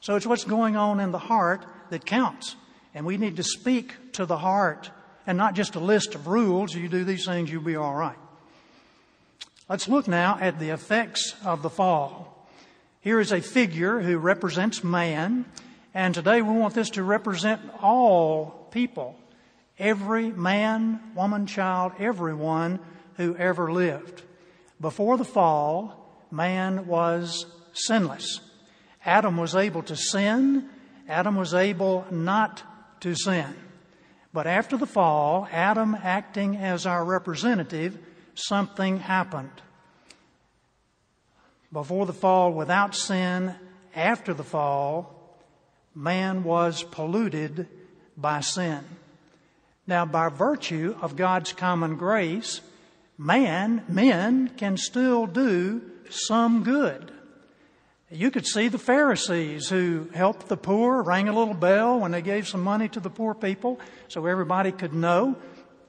So 0.00 0.16
it's 0.16 0.26
what's 0.26 0.44
going 0.44 0.76
on 0.76 0.98
in 0.98 1.12
the 1.12 1.18
heart 1.18 1.64
that 1.90 2.06
counts. 2.06 2.56
And 2.94 3.04
we 3.04 3.18
need 3.18 3.36
to 3.36 3.42
speak 3.42 4.12
to 4.12 4.24
the 4.24 4.38
heart 4.38 4.90
and 5.26 5.36
not 5.36 5.54
just 5.54 5.74
a 5.74 5.80
list 5.80 6.14
of 6.14 6.26
rules. 6.26 6.74
You 6.74 6.88
do 6.88 7.04
these 7.04 7.26
things, 7.26 7.50
you'll 7.50 7.62
be 7.62 7.76
all 7.76 7.94
right. 7.94 8.16
Let's 9.68 9.88
look 9.88 10.08
now 10.08 10.38
at 10.40 10.58
the 10.58 10.70
effects 10.70 11.34
of 11.44 11.62
the 11.62 11.70
fall. 11.70 12.48
Here 13.00 13.20
is 13.20 13.32
a 13.32 13.40
figure 13.40 14.00
who 14.00 14.18
represents 14.18 14.82
man, 14.82 15.44
and 15.92 16.14
today 16.14 16.40
we 16.40 16.54
want 16.54 16.74
this 16.74 16.90
to 16.90 17.02
represent 17.02 17.60
all 17.82 18.68
people 18.70 19.18
every 19.78 20.30
man, 20.30 21.00
woman, 21.14 21.46
child, 21.46 21.92
everyone 21.98 22.80
who 23.16 23.36
ever 23.36 23.72
lived. 23.72 24.22
Before 24.80 25.16
the 25.16 25.24
fall, 25.24 26.26
man 26.30 26.86
was 26.86 27.46
sinless. 27.72 28.40
Adam 29.04 29.36
was 29.36 29.54
able 29.54 29.82
to 29.84 29.96
sin. 29.96 30.68
Adam 31.08 31.36
was 31.36 31.54
able 31.54 32.04
not 32.10 32.62
to 33.00 33.14
sin. 33.14 33.54
But 34.32 34.46
after 34.46 34.76
the 34.76 34.86
fall, 34.86 35.48
Adam 35.50 35.94
acting 35.94 36.56
as 36.56 36.84
our 36.84 37.04
representative, 37.04 37.98
something 38.34 38.98
happened. 38.98 39.62
Before 41.72 42.04
the 42.06 42.12
fall, 42.12 42.52
without 42.52 42.94
sin, 42.94 43.54
after 43.94 44.34
the 44.34 44.44
fall, 44.44 45.38
man 45.94 46.44
was 46.44 46.82
polluted 46.82 47.66
by 48.16 48.40
sin. 48.40 48.84
Now, 49.86 50.04
by 50.04 50.28
virtue 50.28 50.96
of 51.00 51.14
God's 51.14 51.52
common 51.52 51.96
grace, 51.96 52.60
man, 53.16 53.84
men 53.88 54.48
can 54.56 54.76
still 54.76 55.26
do 55.26 55.80
some 56.10 56.64
good. 56.64 57.12
You 58.10 58.30
could 58.30 58.46
see 58.46 58.68
the 58.68 58.78
Pharisees 58.78 59.68
who 59.68 60.08
helped 60.14 60.48
the 60.48 60.56
poor, 60.56 61.02
rang 61.02 61.28
a 61.28 61.36
little 61.36 61.54
bell 61.54 62.00
when 62.00 62.10
they 62.10 62.22
gave 62.22 62.48
some 62.48 62.62
money 62.62 62.88
to 62.90 63.00
the 63.00 63.10
poor 63.10 63.34
people 63.34 63.80
so 64.08 64.26
everybody 64.26 64.72
could 64.72 64.92
know. 64.92 65.36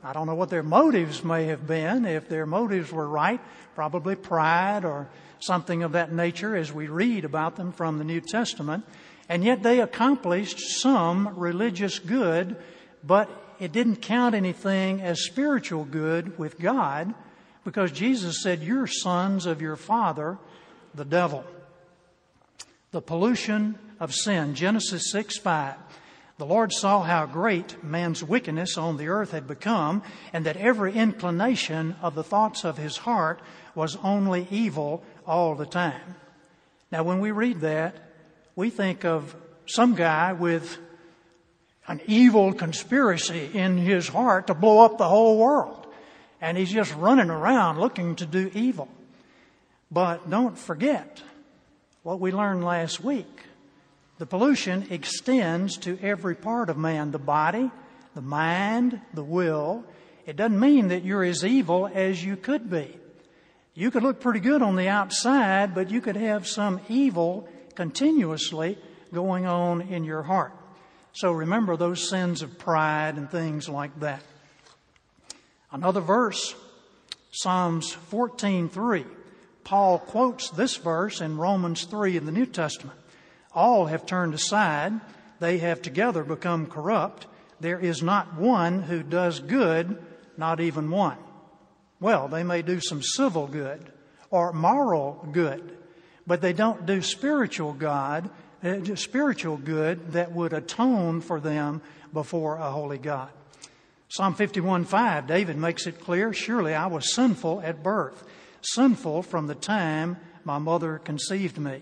I 0.04 0.14
don't 0.14 0.28
know 0.28 0.36
what 0.36 0.50
their 0.50 0.64
motives 0.64 1.24
may 1.24 1.46
have 1.46 1.66
been. 1.66 2.06
If 2.06 2.30
their 2.30 2.46
motives 2.46 2.92
were 2.92 3.08
right, 3.08 3.40
probably 3.76 4.16
pride 4.16 4.86
or 4.86 5.10
something 5.40 5.84
of 5.84 5.92
that 5.92 6.12
nature 6.12 6.56
as 6.56 6.72
we 6.72 6.88
read 6.88 7.26
about 7.26 7.56
them 7.56 7.72
from 7.72 7.98
the 7.98 8.04
New 8.04 8.22
Testament. 8.22 8.86
And 9.30 9.44
yet 9.44 9.64
they 9.64 9.80
accomplished 9.80 10.60
some 10.60 11.38
religious 11.38 12.00
good, 12.00 12.58
but 13.04 13.30
it 13.60 13.72
didn't 13.72 13.98
count 13.98 14.36
anything 14.36 15.02
as 15.02 15.26
spiritual 15.26 15.86
good 15.86 16.38
with 16.38 16.60
God 16.60 17.14
because 17.64 17.92
Jesus 17.92 18.42
said, 18.42 18.64
You're 18.64 18.88
sons 18.88 19.46
of 19.46 19.62
your 19.62 19.76
father, 19.76 20.38
the 20.94 21.06
devil. 21.06 21.44
The 22.92 23.02
pollution 23.02 23.78
of 24.00 24.14
sin, 24.14 24.56
Genesis 24.56 25.12
6 25.12 25.38
5. 25.38 25.76
The 26.38 26.46
Lord 26.46 26.72
saw 26.72 27.02
how 27.02 27.26
great 27.26 27.84
man's 27.84 28.24
wickedness 28.24 28.78
on 28.78 28.98
the 28.98 29.08
earth 29.08 29.32
had 29.32 29.48
become, 29.48 30.04
and 30.32 30.46
that 30.46 30.58
every 30.58 30.94
inclination 30.94 31.96
of 32.02 32.14
the 32.14 32.24
thoughts 32.24 32.64
of 32.64 32.78
his 32.78 32.98
heart 32.98 33.40
was 33.74 33.98
only 34.04 34.48
evil 34.52 35.04
all 35.26 35.56
the 35.56 35.66
time. 35.66 36.16
Now, 36.92 37.04
when 37.04 37.20
we 37.20 37.32
read 37.32 37.62
that, 37.62 37.96
we 38.56 38.70
think 38.70 39.04
of 39.04 39.36
some 39.66 39.96
guy 39.96 40.34
with 40.34 40.78
an 41.88 42.02
evil 42.06 42.54
conspiracy 42.54 43.50
in 43.54 43.78
his 43.78 44.08
heart 44.08 44.48
to 44.48 44.54
blow 44.54 44.80
up 44.80 44.98
the 44.98 45.08
whole 45.08 45.38
world. 45.38 45.88
And 46.42 46.58
he's 46.58 46.72
just 46.72 46.94
running 46.96 47.30
around 47.30 47.80
looking 47.80 48.16
to 48.18 48.26
do 48.26 48.52
evil. 48.54 48.90
But 49.90 50.30
don't 50.30 50.58
forget 50.58 51.22
what 52.04 52.20
we 52.20 52.32
learned 52.32 52.64
last 52.64 53.04
week. 53.04 53.44
The 54.18 54.26
pollution 54.26 54.88
extends 54.90 55.78
to 55.78 55.98
every 56.02 56.36
part 56.36 56.70
of 56.70 56.78
man 56.78 57.12
the 57.12 57.20
body, 57.20 57.72
the 58.16 58.22
mind, 58.22 59.00
the 59.14 59.24
will. 59.24 59.86
It 60.26 60.36
doesn't 60.36 60.60
mean 60.60 60.90
that 60.90 61.06
you're 61.06 61.24
as 61.24 61.46
evil 61.46 61.90
as 61.92 62.24
you 62.24 62.36
could 62.36 62.70
be. 62.70 62.98
You 63.76 63.92
could 63.92 64.04
look 64.04 64.20
pretty 64.20 64.40
good 64.40 64.62
on 64.64 64.76
the 64.76 64.90
outside, 64.90 65.76
but 65.76 65.92
you 65.92 66.02
could 66.02 66.16
have 66.16 66.48
some 66.48 66.82
evil 66.90 67.48
continuously 67.76 68.78
going 69.14 69.46
on 69.46 69.82
in 69.82 70.04
your 70.04 70.24
heart. 70.24 70.57
So 71.14 71.32
remember 71.32 71.76
those 71.76 72.08
sins 72.10 72.42
of 72.42 72.60
pride 72.60 73.18
and 73.18 73.30
things 73.30 73.68
like 73.68 74.00
that. 74.00 74.22
Another 75.72 76.02
verse, 76.02 76.56
Psalms 77.32 77.94
14:3. 78.12 79.06
Paul 79.64 80.00
quotes 80.00 80.50
this 80.50 80.78
verse 80.78 81.20
in 81.20 81.38
Romans 81.38 81.84
3 81.84 82.16
in 82.16 82.26
the 82.26 82.32
New 82.32 82.46
Testament. 82.46 82.98
All 83.54 83.88
have 83.88 84.06
turned 84.06 84.34
aside, 84.34 84.94
they 85.40 85.58
have 85.58 85.82
together 85.82 86.24
become 86.24 86.68
corrupt. 86.68 87.28
There 87.60 87.80
is 87.80 88.02
not 88.02 88.36
one 88.36 88.84
who 88.84 89.04
does 89.04 89.40
good, 89.40 90.02
not 90.38 90.60
even 90.60 90.90
one. 90.90 91.18
Well, 92.00 92.28
they 92.28 92.44
may 92.44 92.62
do 92.62 92.80
some 92.80 93.02
civil 93.02 93.48
good 93.48 93.92
or 94.30 94.54
moral 94.54 95.28
good, 95.32 95.78
but 96.26 96.42
they 96.42 96.54
don't 96.54 96.86
do 96.86 97.02
spiritual 97.02 97.74
God 97.74 98.30
uh, 98.64 98.96
spiritual 98.96 99.58
good 99.58 100.14
that 100.14 100.32
would 100.32 100.54
atone 100.54 101.22
for 101.22 101.40
them 101.40 101.82
before 102.14 102.58
a 102.58 102.72
holy 102.72 102.98
God. 102.98 103.30
Psalm 104.10 104.36
51 104.36 104.86
5, 104.86 105.28
David 105.28 105.58
makes 105.58 105.86
it 105.86 106.00
clear 106.00 106.34
Surely 106.34 106.74
I 106.74 106.88
was 106.88 107.14
sinful 107.14 107.62
at 107.62 107.84
birth, 107.84 108.24
sinful 108.62 109.24
from 109.24 109.48
the 109.48 109.56
time 109.56 110.18
my 110.44 110.58
mother 110.58 110.98
conceived 110.98 111.58
me. 111.58 111.82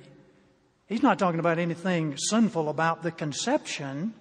He's 0.87 1.03
not 1.03 1.19
talking 1.19 1.39
about 1.39 1.59
anything 1.59 2.17
sinful 2.17 2.69
about 2.69 3.03
the 3.03 3.11
conception. 3.11 4.13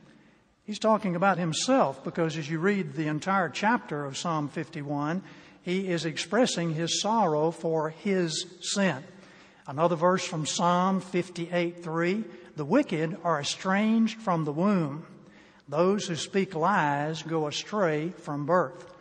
He's 0.64 0.78
talking 0.78 1.16
about 1.16 1.38
himself 1.38 2.04
because 2.04 2.36
as 2.36 2.48
you 2.48 2.58
read 2.58 2.94
the 2.94 3.08
entire 3.08 3.50
chapter 3.50 4.04
of 4.04 4.16
Psalm 4.16 4.48
51, 4.48 5.22
he 5.62 5.88
is 5.88 6.04
expressing 6.04 6.74
his 6.74 7.00
sorrow 7.00 7.50
for 7.50 7.90
his 7.90 8.46
sin. 8.60 9.02
Another 9.66 9.96
verse 9.96 10.24
from 10.24 10.44
Psalm 10.44 11.00
58 11.00 11.82
3 11.82 12.24
the 12.56 12.64
wicked 12.64 13.16
are 13.24 13.40
estranged 13.40 14.20
from 14.20 14.44
the 14.44 14.52
womb. 14.52 15.06
Those 15.68 16.06
who 16.06 16.16
speak 16.16 16.54
lies 16.54 17.22
go 17.22 17.46
astray 17.46 18.10
from 18.10 18.46
birth. 18.46 18.92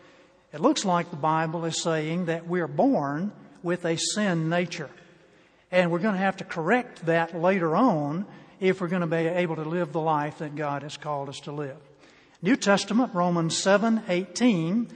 It 0.54 0.62
looks 0.62 0.86
like 0.86 1.10
the 1.10 1.18
Bible 1.18 1.66
is 1.66 1.82
saying 1.82 2.26
that 2.26 2.48
we're 2.48 2.68
born 2.68 3.32
with 3.64 3.86
a 3.86 3.98
sin 3.98 4.50
nature. 4.50 4.90
And 5.72 5.92
we're 5.92 6.00
going 6.00 6.14
to 6.14 6.20
have 6.20 6.38
to 6.38 6.44
correct 6.44 7.08
that 7.08 7.36
later 7.36 7.76
on 7.76 8.26
if 8.60 8.80
we're 8.80 8.88
going 8.88 9.02
to 9.02 9.08
be 9.08 9.16
able 9.18 9.56
to 9.56 9.64
live 9.64 9.92
the 9.92 10.00
life 10.00 10.38
that 10.38 10.56
God 10.56 10.84
has 10.84 10.96
called 10.96 11.30
us 11.30 11.40
to 11.42 11.52
live. 11.52 11.78
New 12.42 12.56
Testament, 12.56 13.14
Romans 13.14 13.58
7 13.58 14.04
18, 14.08 14.90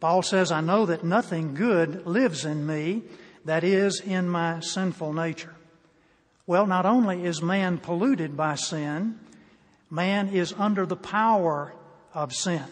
Paul 0.00 0.22
says, 0.22 0.50
I 0.50 0.60
know 0.60 0.86
that 0.86 1.04
nothing 1.04 1.54
good 1.54 2.06
lives 2.06 2.44
in 2.44 2.66
me, 2.66 3.02
that 3.44 3.64
is, 3.64 4.00
in 4.00 4.28
my 4.28 4.60
sinful 4.60 5.12
nature. 5.12 5.51
Well, 6.46 6.66
not 6.66 6.86
only 6.86 7.24
is 7.24 7.40
man 7.40 7.78
polluted 7.78 8.36
by 8.36 8.56
sin, 8.56 9.18
man 9.90 10.28
is 10.28 10.52
under 10.58 10.86
the 10.86 10.96
power 10.96 11.72
of 12.12 12.32
sin. 12.32 12.64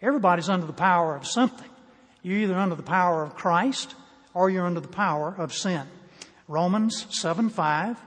Everybody's 0.00 0.48
under 0.48 0.66
the 0.66 0.72
power 0.72 1.14
of 1.14 1.26
something. 1.26 1.68
You're 2.22 2.38
either 2.38 2.56
under 2.56 2.74
the 2.74 2.82
power 2.82 3.22
of 3.22 3.36
Christ 3.36 3.94
or 4.34 4.50
you're 4.50 4.66
under 4.66 4.80
the 4.80 4.88
power 4.88 5.34
of 5.38 5.54
sin. 5.54 5.82
Romans 6.48 7.06
7 7.10 7.50
5. 7.50 7.98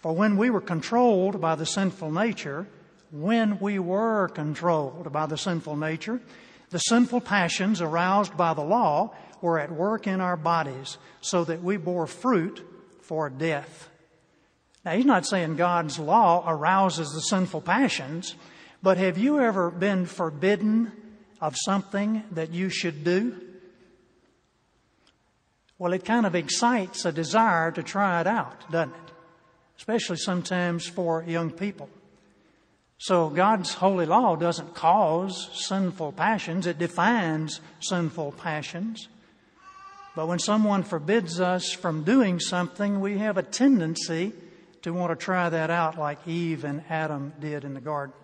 For 0.00 0.14
when 0.14 0.36
we 0.36 0.48
were 0.48 0.60
controlled 0.60 1.40
by 1.40 1.56
the 1.56 1.66
sinful 1.66 2.10
nature, 2.12 2.66
when 3.10 3.58
we 3.58 3.78
were 3.78 4.28
controlled 4.28 5.12
by 5.12 5.26
the 5.26 5.36
sinful 5.36 5.76
nature, 5.76 6.20
the 6.70 6.78
sinful 6.78 7.20
passions 7.20 7.80
aroused 7.80 8.36
by 8.36 8.54
the 8.54 8.62
law 8.62 9.14
were 9.42 9.58
at 9.58 9.72
work 9.72 10.06
in 10.06 10.20
our 10.20 10.36
bodies, 10.36 10.98
so 11.20 11.44
that 11.44 11.62
we 11.62 11.76
bore 11.76 12.06
fruit 12.06 12.64
for 13.02 13.28
death. 13.28 13.89
Now, 14.84 14.92
he's 14.92 15.04
not 15.04 15.26
saying 15.26 15.56
God's 15.56 15.98
law 15.98 16.44
arouses 16.46 17.12
the 17.12 17.20
sinful 17.20 17.60
passions, 17.60 18.34
but 18.82 18.96
have 18.96 19.18
you 19.18 19.40
ever 19.40 19.70
been 19.70 20.06
forbidden 20.06 20.92
of 21.40 21.54
something 21.56 22.22
that 22.32 22.50
you 22.52 22.70
should 22.70 23.04
do? 23.04 23.36
Well, 25.78 25.92
it 25.92 26.04
kind 26.04 26.26
of 26.26 26.34
excites 26.34 27.04
a 27.04 27.12
desire 27.12 27.72
to 27.72 27.82
try 27.82 28.20
it 28.20 28.26
out, 28.26 28.70
doesn't 28.70 28.94
it? 28.94 29.12
Especially 29.76 30.16
sometimes 30.16 30.86
for 30.86 31.24
young 31.26 31.50
people. 31.50 31.88
So 32.98 33.30
God's 33.30 33.72
holy 33.72 34.04
law 34.04 34.36
doesn't 34.36 34.74
cause 34.74 35.48
sinful 35.54 36.12
passions, 36.12 36.66
it 36.66 36.78
defines 36.78 37.60
sinful 37.80 38.32
passions. 38.32 39.08
But 40.14 40.28
when 40.28 40.38
someone 40.38 40.82
forbids 40.82 41.40
us 41.40 41.72
from 41.72 42.04
doing 42.04 42.40
something, 42.40 43.00
we 43.00 43.16
have 43.18 43.38
a 43.38 43.42
tendency 43.42 44.34
to 44.82 44.92
want 44.92 45.10
to 45.10 45.24
try 45.24 45.48
that 45.48 45.70
out 45.70 45.98
like 45.98 46.26
Eve 46.26 46.64
and 46.64 46.82
Adam 46.88 47.32
did 47.40 47.64
in 47.64 47.74
the 47.74 47.80
garden. 47.80 48.14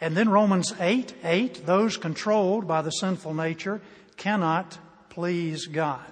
And 0.00 0.16
then 0.16 0.28
Romans 0.28 0.72
8 0.78 1.14
8, 1.22 1.66
those 1.66 1.96
controlled 1.96 2.66
by 2.66 2.82
the 2.82 2.90
sinful 2.90 3.34
nature 3.34 3.80
cannot 4.16 4.78
please 5.08 5.66
God. 5.66 6.04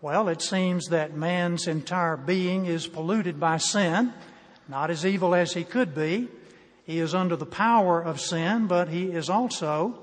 Well, 0.00 0.28
it 0.28 0.42
seems 0.42 0.88
that 0.88 1.16
man's 1.16 1.66
entire 1.66 2.16
being 2.16 2.66
is 2.66 2.86
polluted 2.86 3.40
by 3.40 3.56
sin, 3.56 4.12
not 4.68 4.90
as 4.90 5.06
evil 5.06 5.34
as 5.34 5.54
he 5.54 5.64
could 5.64 5.94
be. 5.94 6.28
He 6.84 6.98
is 6.98 7.14
under 7.14 7.36
the 7.36 7.46
power 7.46 8.02
of 8.02 8.20
sin, 8.20 8.66
but 8.66 8.88
he 8.88 9.04
is 9.04 9.30
also 9.30 9.98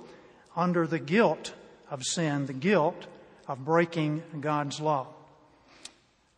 under 0.56 0.88
the 0.88 1.00
guilt 1.00 1.54
of 1.92 2.04
sin, 2.04 2.48
the 2.48 2.54
guilt 2.54 3.06
of 3.48 3.64
breaking 3.64 4.24
God's 4.40 4.80
law. 4.80 5.08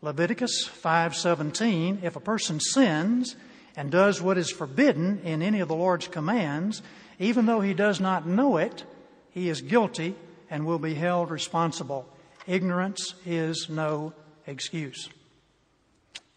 Leviticus 0.03 0.67
5:17 0.67 2.03
if 2.03 2.17
a 2.17 2.19
person 2.19 2.59
sins 2.59 3.37
and 3.77 3.89
does 3.89 4.21
what 4.21 4.37
is 4.37 4.51
forbidden 4.51 5.19
in 5.23 5.41
any 5.41 5.61
of 5.61 5.69
the 5.69 5.75
Lord's 5.75 6.09
commands 6.09 6.81
even 7.19 7.45
though 7.45 7.61
he 7.61 7.73
does 7.73 8.01
not 8.01 8.27
know 8.27 8.57
it 8.57 8.83
he 9.31 9.47
is 9.47 9.61
guilty 9.61 10.13
and 10.49 10.65
will 10.65 10.77
be 10.77 10.93
held 10.93 11.31
responsible 11.31 12.05
ignorance 12.45 13.15
is 13.25 13.69
no 13.69 14.11
excuse 14.45 15.09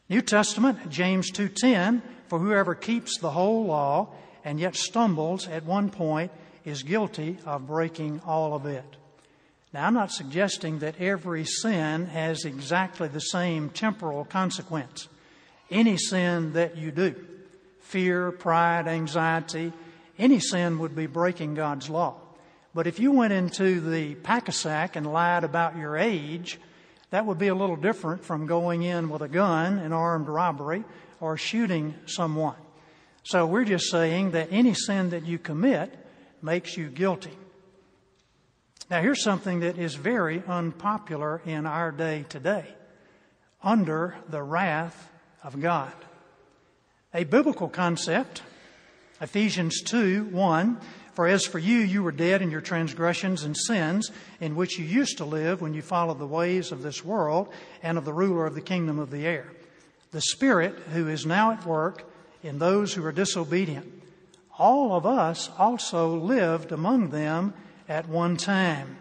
New 0.09 0.23
Testament 0.23 0.89
James 0.89 1.33
2:10 1.33 2.03
for 2.29 2.39
whoever 2.39 2.77
keeps 2.77 3.19
the 3.19 3.31
whole 3.31 3.65
law 3.67 4.15
and 4.45 4.61
yet 4.61 4.77
stumbles 4.77 5.49
at 5.49 5.65
one 5.65 5.91
point 5.91 6.31
is 6.65 6.85
guilty 6.85 7.39
of 7.45 7.67
breaking 7.67 8.21
all 8.25 8.55
of 8.55 8.65
it. 8.65 8.97
Now, 9.77 9.89
I'm 9.89 9.93
not 9.93 10.11
suggesting 10.11 10.79
that 10.79 11.03
every 11.03 11.45
sin 11.45 12.07
has 12.07 12.47
exactly 12.47 13.09
the 13.09 13.21
same 13.21 13.69
temporal 13.69 14.25
consequence. 14.25 15.07
Any 15.71 15.99
sin 15.99 16.55
that 16.55 16.79
you 16.79 16.91
do, 16.91 17.15
fear, 17.81 18.33
pride, 18.33 18.89
anxiety, 18.89 19.75
any 20.19 20.41
sin 20.41 20.79
would 20.79 20.97
be 20.97 21.05
breaking 21.07 21.57
God's 21.57 21.91
law. 21.91 22.15
But 22.73 22.87
if 22.87 22.99
you 22.99 23.13
went 23.13 23.35
into 23.35 23.83
the 23.83 24.15
pack-a-sack 24.15 24.97
and 24.97 25.13
lied 25.13 25.45
about 25.45 25.77
your 25.77 25.99
age, 25.99 26.59
that 27.11 27.27
would 27.27 27.37
be 27.37 27.49
a 27.49 27.55
little 27.55 27.77
different 27.77 28.25
from 28.25 28.47
going 28.47 28.83
in 28.83 29.11
with 29.11 29.21
a 29.21 29.29
gun 29.29 29.79
and 29.79 29.93
armed 29.93 30.29
robbery 30.29 30.85
or 31.21 31.37
shooting 31.37 31.95
someone. 32.07 32.57
So 33.25 33.45
we're 33.45 33.67
just 33.67 33.91
saying 33.91 34.31
that 34.31 34.49
any 34.51 34.73
sin 34.73 35.11
that 35.11 35.27
you 35.27 35.39
commit 35.39 35.93
makes 36.41 36.79
you 36.79 36.89
guilty. 36.89 37.37
Now, 38.89 39.03
here's 39.03 39.23
something 39.23 39.61
that 39.61 39.79
is 39.79 39.97
very 39.97 40.43
unpopular 40.47 41.43
in 41.45 41.67
our 41.67 41.91
day 41.91 42.25
today 42.29 42.67
under 43.63 44.17
the 44.29 44.43
wrath 44.43 45.11
of 45.43 45.61
God. 45.61 45.93
A 47.13 47.25
biblical 47.25 47.69
concept, 47.69 48.43
Ephesians 49.21 49.83
2 49.83 50.27
1 50.27 50.79
For 51.15 51.27
as 51.27 51.45
for 51.45 51.59
you, 51.59 51.79
you 51.79 52.03
were 52.03 52.13
dead 52.13 52.43
in 52.43 52.51
your 52.51 52.61
transgressions 52.61 53.43
and 53.43 53.57
sins, 53.57 54.13
in 54.41 54.55
which 54.55 54.79
you 54.79 54.85
used 54.85 55.19
to 55.19 55.25
live 55.25 55.61
when 55.61 55.75
you 55.75 55.83
followed 55.83 56.21
the 56.21 56.27
ways 56.27 56.71
of 56.71 56.83
this 56.83 57.05
world 57.05 57.49
and 57.83 57.99
of 57.99 58.05
the 58.05 58.13
ruler 58.13 58.47
of 58.47 58.55
the 58.55 58.61
kingdom 58.61 58.99
of 58.99 59.11
the 59.11 59.27
air 59.27 59.51
the 60.17 60.21
Spirit 60.23 60.75
who 60.95 61.09
is 61.09 61.27
now 61.27 61.51
at 61.51 61.67
work 61.67 62.11
in 62.43 62.59
those 62.59 62.95
who 62.95 63.05
are 63.05 63.13
disobedient. 63.13 64.03
All 64.59 64.95
of 64.95 65.05
us 65.05 65.51
also 65.59 66.17
lived 66.17 66.73
among 66.73 67.11
them 67.11 67.53
at 67.89 68.09
one 68.09 68.37
time, 68.37 68.97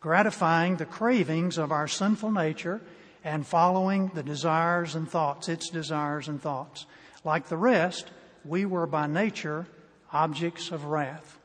gratifying 0.00 0.76
the 0.76 0.86
cravings 0.86 1.58
of 1.58 1.72
our 1.72 1.88
sinful 1.88 2.30
nature 2.30 2.80
and 3.24 3.46
following 3.46 4.10
the 4.14 4.22
desires 4.22 4.94
and 4.94 5.10
thoughts, 5.10 5.48
its 5.48 5.68
desires 5.70 6.28
and 6.28 6.40
thoughts. 6.40 6.86
Like 7.24 7.48
the 7.48 7.56
rest, 7.56 8.10
we 8.44 8.64
were 8.64 8.86
by 8.86 9.06
nature 9.06 9.66
objects 10.12 10.70
of 10.70 10.84
wrath. 10.84 11.38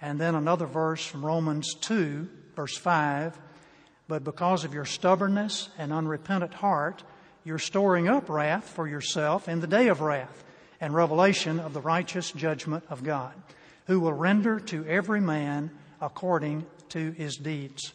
And 0.00 0.20
then 0.20 0.34
another 0.34 0.66
verse 0.66 1.04
from 1.04 1.24
Romans 1.24 1.74
2, 1.74 2.28
verse 2.54 2.76
5 2.76 3.38
But 4.08 4.24
because 4.24 4.64
of 4.64 4.74
your 4.74 4.84
stubbornness 4.84 5.70
and 5.78 5.92
unrepentant 5.92 6.54
heart, 6.54 7.02
you're 7.44 7.58
storing 7.58 8.08
up 8.08 8.28
wrath 8.28 8.68
for 8.68 8.86
yourself 8.86 9.48
in 9.48 9.60
the 9.60 9.66
day 9.66 9.88
of 9.88 10.00
wrath 10.00 10.44
and 10.80 10.94
revelation 10.94 11.58
of 11.58 11.72
the 11.72 11.80
righteous 11.80 12.30
judgment 12.32 12.84
of 12.90 13.02
God, 13.02 13.32
who 13.86 14.00
will 14.00 14.12
render 14.12 14.60
to 14.60 14.84
every 14.84 15.20
man 15.20 15.70
according 16.00 16.66
to 16.90 17.10
his 17.12 17.36
deeds. 17.36 17.92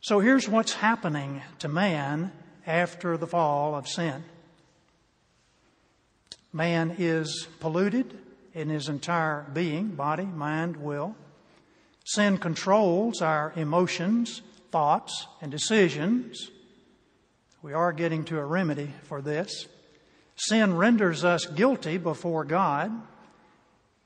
So 0.00 0.20
here's 0.20 0.48
what's 0.48 0.74
happening 0.74 1.42
to 1.60 1.68
man 1.68 2.32
after 2.66 3.16
the 3.16 3.26
fall 3.26 3.74
of 3.74 3.88
sin. 3.88 4.24
Man 6.52 6.96
is 6.98 7.46
polluted 7.60 8.18
in 8.52 8.68
his 8.68 8.88
entire 8.88 9.46
being, 9.52 9.88
body, 9.88 10.24
mind, 10.24 10.76
will. 10.76 11.14
Sin 12.04 12.36
controls 12.36 13.22
our 13.22 13.52
emotions, 13.56 14.42
thoughts, 14.70 15.26
and 15.40 15.50
decisions. 15.50 16.50
We 17.62 17.72
are 17.72 17.92
getting 17.92 18.24
to 18.24 18.38
a 18.38 18.44
remedy 18.44 18.92
for 19.04 19.22
this. 19.22 19.66
Sin 20.36 20.76
renders 20.76 21.24
us 21.24 21.46
guilty 21.46 21.96
before 21.96 22.44
God, 22.44 22.90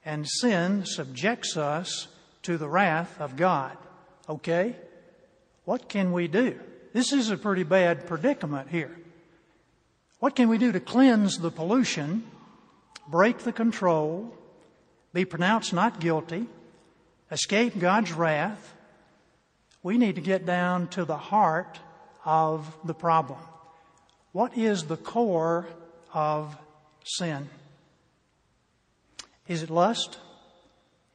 and 0.05 0.29
sin 0.29 0.85
subjects 0.85 1.57
us 1.57 2.09
to 2.46 2.56
the 2.56 2.68
wrath 2.68 3.20
of 3.20 3.37
God. 3.37 3.76
Okay? 4.28 4.76
What 5.64 5.88
can 5.88 6.12
we 6.12 6.28
do? 6.28 6.59
This 6.92 7.12
is 7.12 7.28
a 7.30 7.37
pretty 7.37 7.64
bad 7.64 8.06
predicament 8.06 8.68
here. 8.70 8.96
What 10.20 10.37
can 10.37 10.48
we 10.48 10.56
do 10.56 10.70
to 10.70 10.78
cleanse 10.78 11.38
the 11.38 11.50
pollution, 11.50 12.24
break 13.09 13.38
the 13.38 13.52
control, 13.52 14.32
be 15.12 15.24
pronounced 15.24 15.72
not 15.72 15.98
guilty, 15.98 16.46
escape 17.32 17.78
God's 17.80 18.12
wrath? 18.12 18.74
We 19.82 19.98
need 19.98 20.14
to 20.14 20.20
get 20.20 20.46
down 20.46 20.87
to 20.88 21.04
the 21.04 21.16
heart 21.16 21.80
of 22.24 22.76
the 22.85 22.94
problem. 22.94 23.40
What 24.30 24.56
is 24.56 24.85
the 24.85 24.96
core 24.96 25.66
of 26.14 26.56
sin? 27.04 27.48
Is 29.48 29.64
it 29.64 29.70
lust? 29.70 30.18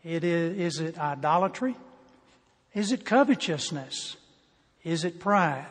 It 0.04 0.24
is, 0.24 0.58
is 0.58 0.80
it 0.80 0.98
idolatry? 0.98 1.76
Is 2.74 2.92
it 2.92 3.06
covetousness? 3.06 4.18
Is 4.84 5.04
it 5.04 5.20
pride? 5.20 5.66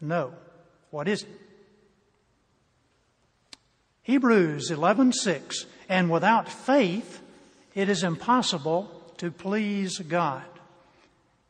No. 0.00 0.32
What 0.90 1.08
is 1.08 1.22
it? 1.22 1.40
Hebrews 4.02 4.70
11:6 4.70 5.66
and 5.88 6.10
without 6.10 6.48
faith 6.48 7.20
it 7.74 7.88
is 7.90 8.02
impossible 8.02 8.90
to 9.18 9.30
please 9.30 9.98
God. 9.98 10.44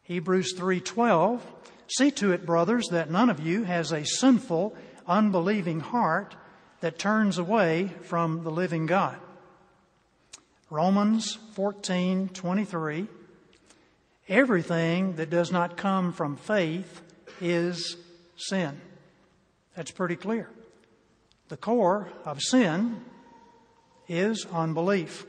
Hebrews 0.03 0.55
3:12 0.57 1.41
See 1.89 2.11
to 2.13 2.33
it, 2.33 2.45
brothers, 2.45 2.89
that 2.91 3.11
none 3.11 3.31
of 3.31 3.41
you 3.41 3.65
has 3.65 3.93
a 3.93 4.05
sinful, 4.05 4.77
unbelieving 5.07 5.81
heart 5.81 6.37
that 6.81 6.99
turns 6.99 7.39
away 7.39 7.89
from 8.03 8.45
the 8.45 8.51
living 8.51 8.85
God. 8.85 9.17
Romans 10.71 11.39
14:23 11.55 13.09
Everything 14.29 15.17
that 15.17 15.31
does 15.31 15.51
not 15.51 15.79
come 15.79 16.13
from 16.13 16.37
faith 16.37 17.01
is 17.41 17.97
sin. 18.37 18.79
That's 19.75 19.91
pretty 19.91 20.17
clear. 20.17 20.51
The 21.49 21.57
core 21.57 22.09
of 22.27 22.43
sin 22.43 23.03
is 24.07 24.47
unbelief. 24.53 25.25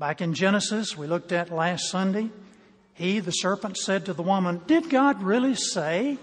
Back 0.00 0.20
in 0.20 0.34
Genesis, 0.34 0.96
we 0.96 1.06
looked 1.06 1.30
at 1.30 1.52
last 1.52 1.88
Sunday, 1.88 2.30
he, 2.94 3.20
the 3.20 3.30
serpent, 3.30 3.76
said 3.76 4.06
to 4.06 4.12
the 4.12 4.22
woman, 4.22 4.62
Did 4.66 4.90
God 4.90 5.22
really 5.22 5.54
say? 5.54 6.18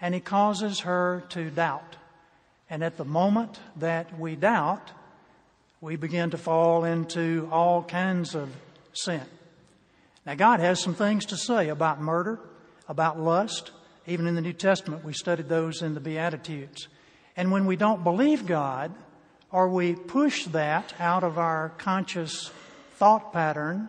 And 0.00 0.14
he 0.14 0.20
causes 0.20 0.80
her 0.80 1.24
to 1.30 1.50
doubt. 1.50 1.96
And 2.70 2.82
at 2.82 2.96
the 2.96 3.04
moment 3.04 3.60
that 3.76 4.18
we 4.18 4.34
doubt, 4.34 4.92
we 5.80 5.96
begin 5.96 6.30
to 6.30 6.38
fall 6.38 6.84
into 6.84 7.48
all 7.52 7.82
kinds 7.82 8.34
of 8.34 8.50
sin. 8.92 9.22
Now, 10.24 10.34
God 10.34 10.60
has 10.60 10.82
some 10.82 10.94
things 10.94 11.26
to 11.26 11.36
say 11.36 11.68
about 11.68 12.00
murder, 12.00 12.40
about 12.88 13.20
lust. 13.20 13.70
Even 14.06 14.26
in 14.26 14.34
the 14.34 14.40
New 14.40 14.52
Testament, 14.52 15.04
we 15.04 15.12
studied 15.12 15.48
those 15.48 15.82
in 15.82 15.94
the 15.94 16.00
Beatitudes. 16.00 16.88
And 17.36 17.52
when 17.52 17.66
we 17.66 17.76
don't 17.76 18.02
believe 18.02 18.46
God, 18.46 18.94
or 19.52 19.68
we 19.68 19.94
push 19.94 20.46
that 20.46 20.94
out 20.98 21.22
of 21.22 21.38
our 21.38 21.70
conscious 21.78 22.50
thought 22.94 23.32
pattern, 23.32 23.88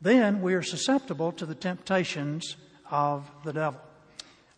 then 0.00 0.40
we 0.40 0.54
are 0.54 0.62
susceptible 0.62 1.32
to 1.32 1.46
the 1.46 1.54
temptations 1.54 2.56
of 2.90 3.30
the 3.44 3.52
devil. 3.52 3.80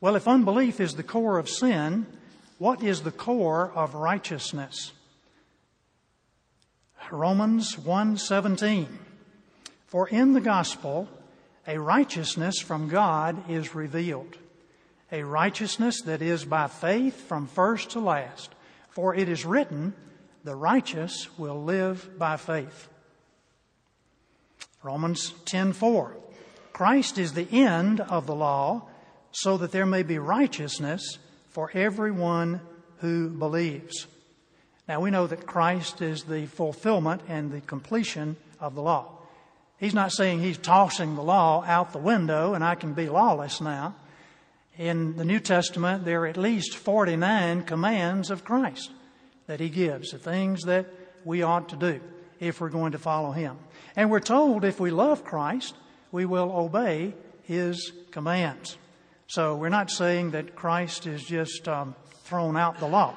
Well, 0.00 0.16
if 0.16 0.28
unbelief 0.28 0.80
is 0.80 0.94
the 0.94 1.02
core 1.02 1.38
of 1.38 1.48
sin, 1.48 2.06
what 2.58 2.82
is 2.82 3.02
the 3.02 3.10
core 3.10 3.72
of 3.74 3.94
righteousness? 3.94 4.92
Romans 7.10 7.76
1:17 7.76 8.86
For 9.86 10.08
in 10.08 10.32
the 10.32 10.40
gospel 10.40 11.08
a 11.66 11.78
righteousness 11.78 12.60
from 12.60 12.88
God 12.88 13.50
is 13.50 13.74
revealed 13.74 14.36
a 15.10 15.22
righteousness 15.22 16.02
that 16.02 16.22
is 16.22 16.44
by 16.44 16.66
faith 16.66 17.28
from 17.28 17.46
first 17.46 17.90
to 17.90 18.00
last. 18.00 18.50
For 18.90 19.14
it 19.14 19.28
is 19.28 19.44
written 19.44 19.94
the 20.44 20.54
righteous 20.54 21.28
will 21.38 21.62
live 21.62 22.18
by 22.18 22.36
faith. 22.36 22.88
Romans 24.82 25.32
10:4 25.44 26.14
Christ 26.72 27.18
is 27.18 27.32
the 27.32 27.48
end 27.50 28.00
of 28.00 28.26
the 28.26 28.34
law 28.34 28.88
so 29.32 29.56
that 29.56 29.72
there 29.72 29.86
may 29.86 30.02
be 30.02 30.18
righteousness 30.18 31.18
for 31.48 31.70
everyone 31.74 32.60
who 32.98 33.28
believes 33.30 34.06
now 34.88 35.00
we 35.00 35.10
know 35.10 35.26
that 35.26 35.46
Christ 35.46 36.00
is 36.00 36.24
the 36.24 36.46
fulfillment 36.46 37.20
and 37.28 37.52
the 37.52 37.60
completion 37.60 38.36
of 38.58 38.74
the 38.74 38.82
law. 38.82 39.18
He's 39.78 39.94
not 39.94 40.12
saying 40.12 40.40
he's 40.40 40.58
tossing 40.58 41.14
the 41.14 41.22
law 41.22 41.62
out 41.64 41.92
the 41.92 41.98
window 41.98 42.54
and 42.54 42.64
I 42.64 42.74
can 42.74 42.94
be 42.94 43.08
lawless 43.08 43.60
now. 43.60 43.94
In 44.76 45.16
the 45.16 45.24
New 45.24 45.40
Testament, 45.40 46.04
there 46.04 46.22
are 46.22 46.26
at 46.26 46.36
least 46.36 46.74
49 46.74 47.62
commands 47.64 48.30
of 48.30 48.44
Christ 48.44 48.90
that 49.46 49.60
he 49.60 49.68
gives, 49.68 50.10
the 50.10 50.18
things 50.18 50.62
that 50.64 50.86
we 51.24 51.42
ought 51.42 51.68
to 51.70 51.76
do 51.76 52.00
if 52.40 52.60
we're 52.60 52.68
going 52.68 52.92
to 52.92 52.98
follow 52.98 53.32
him. 53.32 53.58
And 53.96 54.10
we're 54.10 54.20
told 54.20 54.64
if 54.64 54.80
we 54.80 54.90
love 54.90 55.24
Christ, 55.24 55.74
we 56.12 56.24
will 56.24 56.52
obey 56.52 57.14
his 57.42 57.92
commands. 58.10 58.78
So 59.26 59.56
we're 59.56 59.68
not 59.68 59.90
saying 59.90 60.30
that 60.30 60.54
Christ 60.54 61.06
is 61.06 61.24
just 61.24 61.68
um, 61.68 61.94
thrown 62.24 62.56
out 62.56 62.78
the 62.78 62.86
law. 62.86 63.16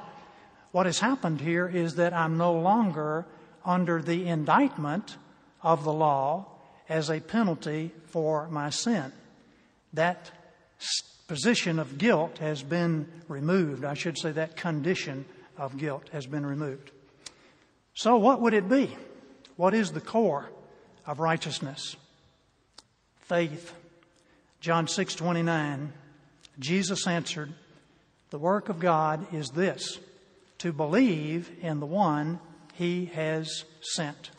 What 0.72 0.86
has 0.86 0.98
happened 0.98 1.40
here 1.40 1.68
is 1.68 1.96
that 1.96 2.14
I'm 2.14 2.38
no 2.38 2.54
longer 2.54 3.26
under 3.64 4.02
the 4.02 4.26
indictment 4.26 5.16
of 5.62 5.84
the 5.84 5.92
law 5.92 6.46
as 6.88 7.10
a 7.10 7.20
penalty 7.20 7.92
for 8.06 8.48
my 8.48 8.70
sin. 8.70 9.12
That 9.92 10.30
position 11.28 11.78
of 11.78 11.98
guilt 11.98 12.38
has 12.38 12.62
been 12.62 13.06
removed. 13.28 13.84
I 13.84 13.94
should 13.94 14.18
say 14.18 14.32
that 14.32 14.56
condition 14.56 15.26
of 15.56 15.76
guilt 15.76 16.08
has 16.12 16.26
been 16.26 16.44
removed. 16.44 16.90
So, 17.94 18.16
what 18.16 18.40
would 18.40 18.54
it 18.54 18.68
be? 18.68 18.96
What 19.56 19.74
is 19.74 19.92
the 19.92 20.00
core 20.00 20.50
of 21.06 21.20
righteousness? 21.20 21.96
Faith. 23.20 23.74
John 24.60 24.88
6 24.88 25.14
29. 25.14 25.92
Jesus 26.58 27.06
answered, 27.06 27.52
The 28.30 28.38
work 28.38 28.68
of 28.68 28.78
God 28.78 29.26
is 29.34 29.50
this 29.50 29.98
to 30.62 30.72
believe 30.72 31.50
in 31.60 31.80
the 31.80 31.86
one 31.86 32.38
he 32.74 33.06
has 33.06 33.64
sent. 33.80 34.30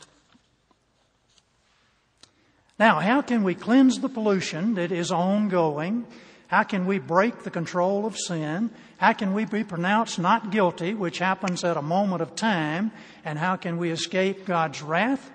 Now, 2.78 2.98
how 2.98 3.20
can 3.20 3.44
we 3.44 3.54
cleanse 3.54 4.00
the 4.00 4.08
pollution 4.08 4.74
that 4.74 4.90
is 4.90 5.12
ongoing? 5.12 6.06
How 6.46 6.62
can 6.62 6.86
we 6.86 6.98
break 6.98 7.42
the 7.42 7.50
control 7.50 8.06
of 8.06 8.16
sin? 8.16 8.70
How 8.96 9.12
can 9.12 9.34
we 9.34 9.44
be 9.44 9.64
pronounced 9.64 10.18
not 10.18 10.50
guilty, 10.50 10.94
which 10.94 11.18
happens 11.18 11.62
at 11.62 11.76
a 11.76 11.82
moment 11.82 12.22
of 12.22 12.34
time? 12.34 12.90
And 13.22 13.38
how 13.38 13.56
can 13.56 13.76
we 13.76 13.90
escape 13.90 14.46
God's 14.46 14.80
wrath? 14.80 15.30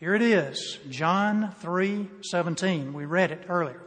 Here 0.00 0.14
it 0.14 0.22
is, 0.22 0.78
John 0.90 1.54
3:17. 1.62 2.92
We 2.92 3.06
read 3.06 3.30
it 3.30 3.46
earlier. 3.48 3.80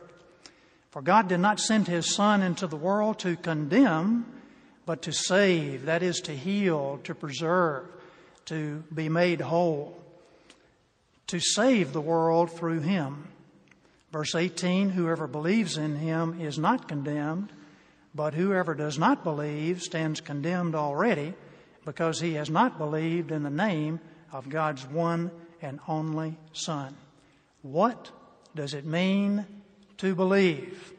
For 0.90 1.04
God 1.04 1.28
did 1.28 1.40
not 1.40 1.60
send 1.60 1.88
his 1.88 2.12
son 2.14 2.42
into 2.42 2.66
the 2.66 2.76
world 2.76 3.20
to 3.20 3.36
condemn, 3.36 4.26
but 4.86 5.04
to 5.04 5.14
save, 5.14 5.86
that 5.86 6.04
is, 6.04 6.20
to 6.22 6.36
heal, 6.36 7.00
to 7.04 7.16
preserve, 7.16 7.88
to 8.46 8.84
be 8.94 9.10
made 9.10 9.42
whole, 9.42 10.00
to 11.28 11.40
save 11.40 11.94
the 11.94 12.02
world 12.02 12.52
through 12.52 12.82
him. 12.82 13.28
Verse 14.12 14.36
18 14.36 14.90
Whoever 14.90 15.28
believes 15.28 15.78
in 15.78 15.96
him 15.96 16.40
is 16.40 16.60
not 16.60 16.88
condemned, 16.88 17.52
but 18.14 18.34
whoever 18.34 18.76
does 18.76 19.00
not 19.00 19.24
believe 19.24 19.82
stands 19.82 20.22
condemned 20.22 20.76
already 20.76 21.34
because 21.86 22.20
he 22.20 22.34
has 22.34 22.50
not 22.50 22.78
believed 22.78 23.32
in 23.32 23.44
the 23.44 23.50
name 23.50 24.00
of 24.32 24.50
God's 24.50 24.86
one 24.86 25.32
and 25.62 25.80
only 25.88 26.38
Son. 26.52 26.96
What 27.62 28.12
does 28.56 28.74
it 28.74 28.86
mean 28.86 29.46
to 29.98 30.16
believe? 30.16 30.93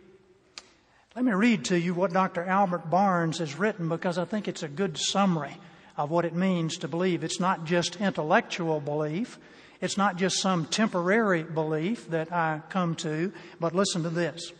Let 1.16 1.24
me 1.24 1.32
read 1.32 1.66
to 1.66 1.78
you 1.78 1.94
what 1.94 2.12
Dr. 2.12 2.42
Albert 2.42 2.90
Barnes 2.90 3.38
has 3.38 3.54
written 3.56 3.88
because 3.88 4.18
I 4.18 4.24
think 4.24 4.48
it's 4.48 4.64
a 4.64 4.68
good 4.68 4.98
summary 4.98 5.56
of 5.96 6.10
what 6.10 6.24
it 6.24 6.34
means 6.34 6.76
to 6.78 6.88
believe. 6.88 7.22
It's 7.22 7.38
not 7.38 7.64
just 7.64 8.00
intellectual 8.00 8.80
belief. 8.80 9.38
It's 9.80 9.96
not 9.96 10.16
just 10.16 10.40
some 10.40 10.66
temporary 10.66 11.44
belief 11.44 12.10
that 12.10 12.32
I 12.32 12.62
come 12.68 12.96
to, 12.96 13.32
but 13.60 13.76
listen 13.76 14.02
to 14.02 14.10
this. 14.10 14.50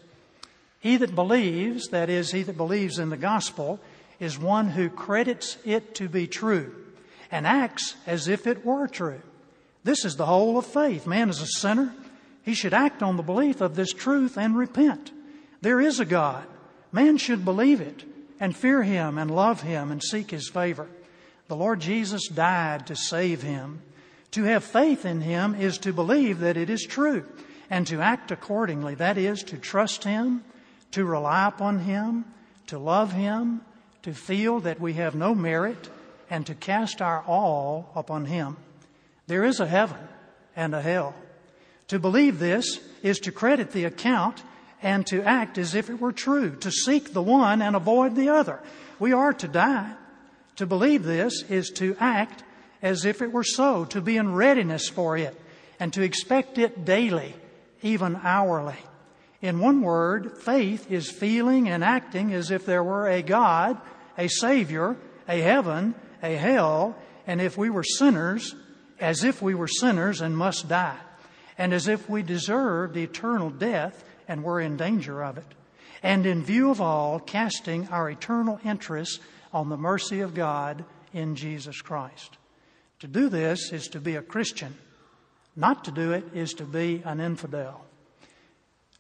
He 0.79 0.97
that 0.99 1.17
believes, 1.17 1.89
that 1.89 2.09
is, 2.09 2.31
he 2.31 2.45
that 2.45 2.57
believes 2.57 3.01
in 3.01 3.11
the 3.11 3.17
gospel, 3.17 3.81
is 4.21 4.39
one 4.39 4.69
who 4.69 4.89
credits 4.89 5.59
it 5.65 5.97
to 5.97 6.09
be 6.09 6.29
true 6.29 6.73
and 7.33 7.49
acts 7.49 7.97
as 8.07 8.29
if 8.29 8.47
it 8.47 8.65
were 8.65 8.87
true. 8.87 9.23
This 9.83 10.05
is 10.05 10.15
the 10.15 10.27
whole 10.27 10.57
of 10.57 10.67
faith. 10.67 11.05
Man 11.05 11.31
is 11.31 11.41
a 11.41 11.47
sinner. 11.47 11.93
He 12.45 12.55
should 12.55 12.75
act 12.75 13.03
on 13.03 13.17
the 13.17 13.25
belief 13.25 13.61
of 13.61 13.75
this 13.75 13.93
truth 13.93 14.39
and 14.39 14.57
repent. 14.57 15.11
There 15.65 15.81
is 15.81 15.99
a 15.99 16.05
God. 16.05 16.45
Man 16.93 17.17
should 17.17 17.43
believe 17.43 17.81
it 17.81 18.05
and 18.39 18.55
fear 18.55 18.83
him 18.83 19.17
and 19.17 19.35
love 19.35 19.63
him 19.63 19.91
and 19.91 20.03
seek 20.03 20.31
his 20.31 20.47
favor. 20.47 20.87
The 21.49 21.57
Lord 21.57 21.81
Jesus 21.81 22.29
died 22.29 22.89
to 22.89 22.95
save 22.95 23.41
him. 23.41 23.81
To 24.33 24.43
have 24.43 24.63
faith 24.63 25.07
in 25.07 25.23
him 25.23 25.55
is 25.55 25.79
to 25.79 25.95
believe 25.95 26.41
that 26.41 26.59
it 26.59 26.69
is 26.69 26.83
true 26.83 27.25
and 27.71 27.87
to 27.87 28.03
act 28.03 28.31
accordingly. 28.31 28.95
That 28.95 29.17
is, 29.17 29.43
to 29.45 29.57
trust 29.57 30.05
him, 30.05 30.45
to 30.91 31.07
rely 31.07 31.49
upon 31.49 31.79
him, 31.79 32.27
to 32.67 32.79
love 32.79 33.13
him, 33.15 33.63
to 34.03 34.13
feel 34.13 34.61
that 34.61 34.83
we 34.83 34.93
have 34.93 35.15
no 35.15 35.35
merit, 35.35 35.89
and 36.29 36.45
to 36.45 36.55
cast 36.55 37.01
our 37.01 37.23
all 37.23 37.91
upon 37.97 38.27
him. 38.27 38.59
There 39.29 39.45
is 39.45 39.61
a 39.61 39.67
heaven 39.67 40.09
and 40.55 40.75
a 40.75 40.83
hell. 40.83 41.15
To 41.89 41.99
believe 41.99 42.39
this 42.39 42.81
is 43.03 43.19
to 43.21 43.33
credit 43.33 43.71
the 43.71 43.87
account 43.87 44.43
and 44.85 45.07
to 45.07 45.23
act 45.23 45.57
as 45.57 45.75
if 45.75 45.89
it 45.89 45.99
were 45.99 46.13
true, 46.13 46.55
to 46.57 46.71
seek 46.71 47.15
the 47.15 47.23
one 47.23 47.63
and 47.63 47.75
avoid 47.75 48.15
the 48.15 48.29
other. 48.29 48.61
We 48.99 49.15
are 49.15 49.33
to 49.33 49.49
die. 49.49 49.95
To 50.57 50.67
believe 50.67 51.03
this 51.03 51.43
is 51.49 51.71
to 51.77 51.97
act 51.99 52.45
as 52.83 53.07
if 53.07 53.23
it 53.23 53.33
were 53.33 53.45
so, 53.45 53.87
to 53.87 54.03
be 54.03 54.19
in 54.19 54.35
readiness 54.35 54.89
for 54.89 55.17
it, 55.17 55.41
and 55.81 55.91
to 55.95 56.03
expect 56.03 56.59
it 56.59 56.85
daily, 56.85 57.35
even 57.83 58.21
hourly. 58.23 58.77
In 59.41 59.59
one 59.59 59.81
word, 59.81 60.37
faith 60.39 60.91
is 60.93 61.11
feeling 61.11 61.67
and 61.69 61.83
acting 61.83 62.35
as 62.35 62.51
if 62.51 62.67
there 62.67 62.85
were 62.85 63.09
a 63.09 63.23
God, 63.23 63.81
a 64.19 64.29
Savior, 64.29 64.97
a 65.27 65.41
heaven, 65.41 65.95
a 66.23 66.37
hell, 66.37 66.95
and 67.27 67.41
if 67.41 67.57
we 67.57 67.71
were 67.71 67.85
sinners, 67.85 68.55
as 69.01 69.25
if 69.25 69.41
we 69.41 69.55
were 69.55 69.67
sinners 69.67 70.21
and 70.21 70.37
must 70.37 70.69
die, 70.69 70.99
and 71.57 71.73
as 71.73 71.89
if 71.89 72.09
we 72.09 72.23
deserved 72.23 72.99
eternal 72.99 73.49
death 73.49 74.05
and 74.29 74.43
we're 74.43 74.61
in 74.61 74.77
danger 74.77 75.23
of 75.23 75.39
it. 75.39 75.47
And 76.03 76.27
in 76.27 76.45
view 76.45 76.71
of 76.71 76.81
all, 76.81 77.19
casting 77.19 77.89
our 77.89 78.11
eternal 78.11 78.61
interests 78.65 79.21
on 79.53 79.69
the 79.69 79.77
mercy 79.77 80.21
of 80.21 80.35
God 80.35 80.85
in 81.13 81.37
Jesus 81.37 81.81
Christ. 81.81 82.37
To 83.01 83.07
do 83.07 83.29
this 83.29 83.73
is 83.73 83.89
to 83.89 84.01
be 84.01 84.17
a 84.17 84.23
Christian. 84.23 84.75
Not 85.57 85.85
to 85.85 85.91
do 85.91 86.13
it 86.13 86.25
is 86.35 86.53
to 86.55 86.65
be 86.65 87.03
an 87.05 87.21
infidel. 87.21 87.85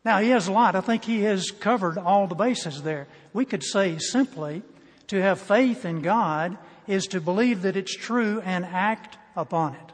Now, 0.04 0.20
he 0.20 0.30
has 0.30 0.48
a 0.48 0.52
lot. 0.52 0.76
I 0.76 0.80
think 0.80 1.04
he 1.04 1.22
has 1.22 1.50
covered 1.50 1.98
all 1.98 2.26
the 2.26 2.34
bases 2.34 2.82
there. 2.82 3.06
We 3.32 3.44
could 3.44 3.62
say 3.62 3.98
simply 3.98 4.62
to 5.08 5.20
have 5.20 5.40
faith 5.40 5.84
in 5.84 6.02
God 6.02 6.58
is 6.86 7.06
to 7.08 7.20
believe 7.20 7.62
that 7.62 7.76
it's 7.76 7.96
true 7.96 8.40
and 8.44 8.64
act 8.64 9.16
upon 9.34 9.74
it. 9.74 9.92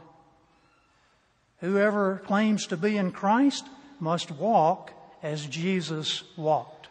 Whoever 1.60 2.22
claims 2.26 2.66
to 2.68 2.76
be 2.76 2.96
in 2.96 3.12
Christ 3.12 3.66
must 4.00 4.30
walk 4.30 4.92
as 5.22 5.44
Jesus 5.46 6.22
walked. 6.36 6.88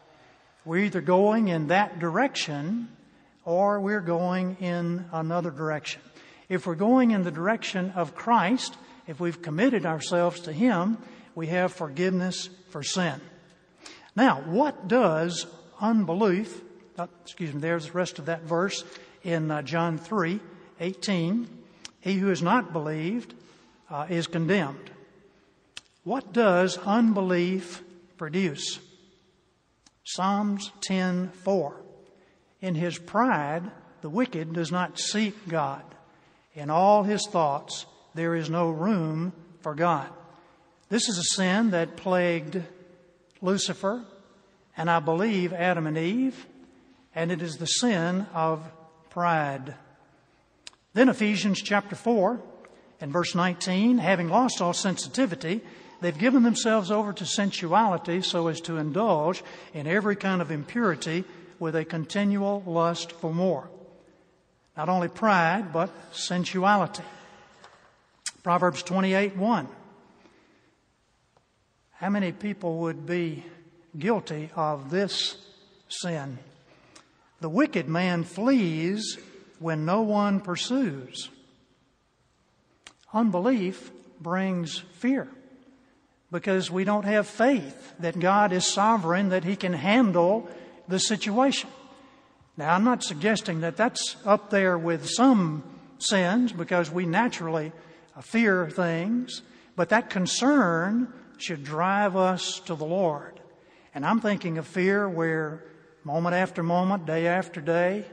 We're 0.66 0.86
either 0.86 1.02
going 1.02 1.48
in 1.48 1.68
that 1.68 2.00
direction 2.00 2.90
or 3.46 3.80
we're 3.80 4.02
going 4.02 4.58
in 4.60 5.06
another 5.12 5.52
direction. 5.52 6.02
If 6.50 6.68
we're 6.68 6.76
going 6.76 7.12
in 7.12 7.24
the 7.24 7.32
direction 7.32 7.92
of 7.96 8.16
Christ, 8.16 8.76
if 9.08 9.20
we've 9.20 9.42
committed 9.42 9.86
ourselves 9.86 10.42
to 10.42 10.54
Him, 10.54 10.98
we 11.36 11.48
have 11.48 11.74
forgiveness 11.74 12.50
for 12.70 12.84
sin. 12.84 13.22
Now, 14.16 14.42
what 14.42 14.88
does 14.88 15.48
unbelief, 15.80 16.62
uh, 16.98 17.08
excuse 17.24 17.54
me, 17.54 17.62
there's 17.62 17.88
the 17.88 17.92
rest 17.94 18.20
of 18.20 18.26
that 18.26 18.44
verse 18.44 18.84
in 19.24 19.50
uh, 19.50 19.62
John 19.62 19.98
3 19.98 20.40
18. 20.82 21.48
He 22.02 22.14
who 22.14 22.28
has 22.28 22.42
not 22.42 22.72
believed 22.72 23.34
uh, 23.90 24.08
is 24.10 24.28
condemned. 24.28 24.90
What 26.04 26.32
does 26.32 26.78
unbelief 26.78 27.84
produce? 28.20 28.80
Psalms 30.04 30.72
10:4. 30.82 31.82
In 32.62 32.76
his 32.76 33.00
pride, 33.00 33.72
the 34.02 34.10
wicked 34.10 34.54
does 34.54 34.72
not 34.72 35.00
seek 35.00 35.48
God. 35.48 35.84
In 36.54 36.70
all 36.70 37.04
his 37.04 37.26
thoughts, 37.28 37.88
there 38.14 38.36
is 38.36 38.50
no 38.50 38.70
room 38.70 39.34
for 39.62 39.74
God. 39.74 40.10
This 40.90 41.10
is 41.10 41.18
a 41.18 41.36
sin 41.36 41.72
that 41.72 41.98
plagued 41.98 42.62
Lucifer 43.42 44.06
and 44.80 44.90
I 44.90 45.00
believe 45.00 45.52
Adam 45.52 45.88
and 45.88 45.98
Eve, 45.98 46.48
and 47.14 47.34
it 47.34 47.42
is 47.42 47.58
the 47.58 47.66
sin 47.66 48.26
of 48.34 48.62
pride. 49.10 49.76
Then 50.94 51.10
Ephesians 51.10 51.62
chapter 51.62 51.98
4 51.98 52.42
and 53.02 53.12
verse 53.12 53.36
19, 53.36 53.98
having 53.98 54.30
lost 54.30 54.62
all 54.62 54.72
sensitivity, 54.72 55.62
they've 56.02 56.18
given 56.18 56.44
themselves 56.44 56.92
over 56.92 57.14
to 57.14 57.26
sensuality 57.26 58.22
so 58.22 58.48
as 58.48 58.62
to 58.62 58.78
indulge 58.78 59.44
in 59.74 59.88
every 59.88 60.16
kind 60.16 60.42
of 60.42 60.52
impurity 60.52 61.24
with 61.60 61.76
a 61.76 61.86
continual 61.86 62.64
lust 62.66 63.12
for 63.12 63.34
more. 63.34 63.70
Not 64.78 64.90
only 64.90 65.10
pride, 65.10 65.74
but 65.74 65.90
sensuality. 66.14 67.04
Proverbs 68.44 68.82
28 68.84 69.36
1. 69.36 69.68
How 71.92 72.10
many 72.10 72.32
people 72.32 72.78
would 72.80 73.06
be 73.06 73.44
guilty 73.98 74.50
of 74.56 74.90
this 74.90 75.36
sin? 75.90 76.40
The 77.42 77.50
wicked 77.50 77.90
man 77.90 78.24
flees 78.24 79.18
when 79.60 79.86
no 79.86 80.02
one 80.02 80.40
pursues. 80.40 81.30
Unbelief 83.14 83.92
brings 84.22 84.78
fear 84.78 85.28
because 86.32 86.70
we 86.70 86.84
don't 86.84 87.06
have 87.06 87.28
faith 87.28 87.94
that 88.00 88.20
God 88.20 88.52
is 88.52 88.66
sovereign, 88.66 89.30
that 89.30 89.44
He 89.44 89.56
can 89.56 89.74
handle 89.74 90.48
the 90.88 91.00
situation. 91.00 91.70
Now, 92.58 92.74
I'm 92.74 92.84
not 92.84 93.04
suggesting 93.04 93.62
that 93.62 93.78
that's 93.78 94.18
up 94.26 94.50
there 94.50 94.78
with 94.78 95.10
some 95.10 95.64
sins 95.98 96.52
because 96.52 96.92
we 96.92 97.06
naturally 97.06 97.72
uh, 98.16 98.22
fear 98.22 98.70
things, 98.70 99.42
but 99.76 99.90
that 99.90 100.10
concern 100.10 101.14
should 101.38 101.64
drive 101.64 102.16
us 102.16 102.60
to 102.66 102.76
the 102.76 102.86
Lord. 102.86 103.40
And 103.96 104.06
I'm 104.06 104.20
thinking 104.20 104.58
of 104.58 104.68
fear 104.68 105.08
where 105.08 105.64
moment 106.04 106.36
after 106.36 106.62
moment, 106.64 107.06
day 107.06 107.28
after 107.28 107.62
day, 107.62 108.06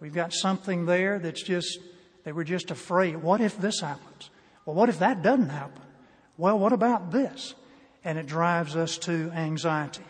we've 0.00 0.14
got 0.14 0.32
something 0.32 0.86
there 0.86 1.18
that's 1.18 1.42
just, 1.42 1.78
they 2.24 2.32
were 2.32 2.44
just 2.44 2.70
afraid. 2.70 3.16
What 3.16 3.40
if 3.40 3.58
this 3.58 3.80
happens? 3.80 4.30
Well, 4.64 4.76
what 4.76 4.88
if 4.88 4.98
that 4.98 5.22
doesn't 5.22 5.48
happen? 5.48 5.82
Well, 6.38 6.58
what 6.58 6.72
about 6.72 7.10
this? 7.10 7.54
And 8.04 8.18
it 8.18 8.26
drives 8.26 8.76
us 8.76 8.98
to 8.98 9.30
anxiety. 9.32 10.04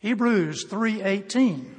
Hebrews 0.00 0.64
3:18 0.64 1.74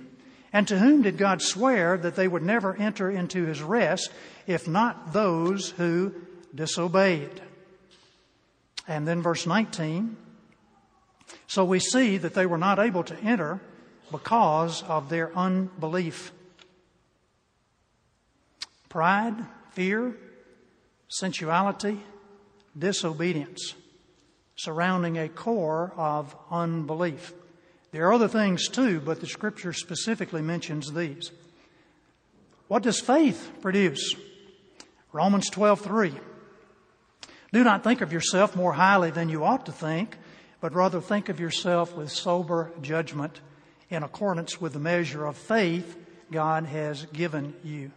And 0.51 0.67
to 0.67 0.79
whom 0.79 1.03
did 1.03 1.17
God 1.17 1.41
swear 1.41 1.97
that 1.97 2.15
they 2.15 2.27
would 2.27 2.43
never 2.43 2.75
enter 2.75 3.10
into 3.10 3.45
his 3.45 3.62
rest 3.62 4.12
if 4.47 4.67
not 4.67 5.13
those 5.13 5.71
who 5.71 6.13
disobeyed? 6.53 7.41
And 8.88 9.08
then 9.08 9.21
verse 9.21 9.45
19 9.45 10.17
So 11.47 11.63
we 11.63 11.79
see 11.79 12.17
that 12.17 12.34
they 12.34 12.45
were 12.45 12.58
not 12.58 12.79
able 12.79 13.03
to 13.03 13.17
enter 13.19 13.62
because 14.12 14.84
of 14.84 15.10
their 15.10 15.36
unbelief. 15.38 16.32
Pride, 18.89 19.45
fear, 19.71 20.15
sensuality, 21.08 22.01
disobedience, 22.77 23.73
surrounding 24.55 25.17
a 25.17 25.29
core 25.29 25.93
of 25.97 26.36
unbelief. 26.51 27.34
There 27.91 28.08
are 28.08 28.13
other 28.13 28.27
things 28.27 28.67
too, 28.67 28.99
but 28.99 29.19
the 29.19 29.27
scripture 29.27 29.73
specifically 29.73 30.41
mentions 30.41 30.93
these. 30.93 31.32
What 32.67 32.84
does 32.84 32.99
faith 32.99 33.51
produce? 33.62 34.15
Romans 35.12 35.49
12:3. 35.49 36.19
Do 37.51 37.63
not 37.63 37.84
think 37.84 38.01
of 38.01 38.13
yourself 38.13 38.55
more 38.55 38.73
highly 38.73 39.10
than 39.10 39.29
you 39.29 39.43
ought 39.43 39.65
to 39.65 39.71
think, 39.71 40.17
but 40.62 40.75
rather 40.75 41.01
think 41.01 41.29
of 41.29 41.39
yourself 41.39 41.95
with 41.95 42.12
sober 42.12 42.71
judgment 42.82 43.41
in 43.89 44.03
accordance 44.03 44.62
with 44.62 44.73
the 44.73 44.79
measure 44.79 45.25
of 45.25 45.36
faith 45.36 45.97
God 46.32 46.65
has 46.67 47.05
given 47.08 47.55
you. 47.63 47.91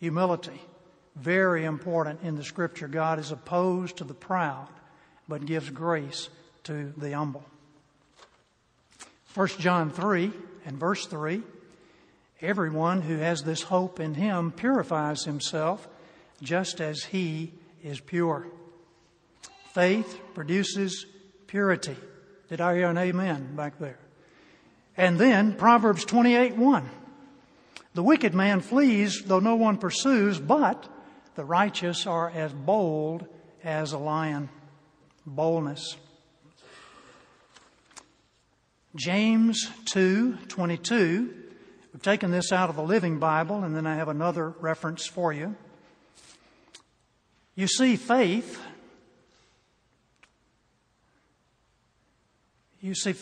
Humility 0.00 0.60
very 1.16 1.64
important 1.64 2.20
in 2.22 2.36
the 2.36 2.44
scripture. 2.44 2.88
God 2.88 3.18
is 3.18 3.30
opposed 3.30 3.98
to 3.98 4.04
the 4.04 4.14
proud, 4.14 4.68
but 5.28 5.46
gives 5.46 5.70
grace 5.70 6.28
to 6.64 6.92
the 6.96 7.12
humble. 7.12 7.44
1 9.34 9.48
John 9.58 9.90
3 9.90 10.32
and 10.64 10.76
verse 10.78 11.06
3 11.06 11.42
Everyone 12.40 13.00
who 13.00 13.16
has 13.16 13.42
this 13.42 13.62
hope 13.62 14.00
in 14.00 14.14
him 14.14 14.52
purifies 14.52 15.24
himself 15.24 15.88
just 16.42 16.80
as 16.80 17.04
he 17.04 17.54
is 17.82 18.00
pure. 18.00 18.46
Faith 19.72 20.20
produces 20.34 21.06
purity. 21.46 21.96
Did 22.48 22.60
I 22.60 22.76
hear 22.76 22.88
an 22.88 22.98
amen 22.98 23.56
back 23.56 23.78
there? 23.78 23.98
And 24.96 25.18
then 25.18 25.54
Proverbs 25.54 26.04
28 26.04 26.56
1. 26.56 26.90
The 27.94 28.02
wicked 28.02 28.34
man 28.34 28.60
flees, 28.60 29.22
though 29.24 29.40
no 29.40 29.54
one 29.54 29.78
pursues, 29.78 30.38
but 30.38 30.88
the 31.34 31.44
righteous 31.44 32.06
are 32.06 32.30
as 32.30 32.52
bold 32.52 33.26
as 33.62 33.92
a 33.92 33.98
lion. 33.98 34.48
Boldness. 35.26 35.96
James 38.94 39.70
2:22. 39.86 41.34
We've 41.92 42.02
taken 42.02 42.30
this 42.30 42.52
out 42.52 42.70
of 42.70 42.76
the 42.76 42.82
Living 42.82 43.18
Bible 43.18 43.64
and 43.64 43.74
then 43.74 43.86
I 43.86 43.96
have 43.96 44.08
another 44.08 44.50
reference 44.50 45.06
for 45.06 45.32
you. 45.32 45.56
You 47.54 47.68
see 47.68 47.96
faith 47.96 48.60
You 52.84 52.94
see 52.94 53.14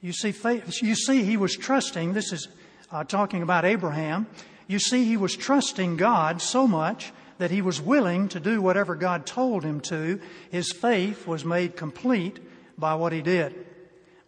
you 0.00 0.12
see 0.12 0.32
faith 0.32 0.82
you 0.82 0.96
see 0.96 1.22
he 1.22 1.36
was 1.36 1.54
trusting 1.54 2.14
this 2.14 2.32
is 2.32 2.48
uh, 2.90 3.04
talking 3.04 3.42
about 3.42 3.64
Abraham 3.64 4.26
you 4.66 4.78
see, 4.78 5.04
he 5.04 5.16
was 5.16 5.36
trusting 5.36 5.96
God 5.96 6.42
so 6.42 6.66
much 6.66 7.12
that 7.38 7.50
he 7.50 7.62
was 7.62 7.80
willing 7.80 8.28
to 8.28 8.40
do 8.40 8.60
whatever 8.60 8.94
God 8.94 9.26
told 9.26 9.62
him 9.62 9.80
to. 9.82 10.20
His 10.50 10.72
faith 10.72 11.26
was 11.26 11.44
made 11.44 11.76
complete 11.76 12.40
by 12.78 12.94
what 12.94 13.12
he 13.12 13.22
did, 13.22 13.66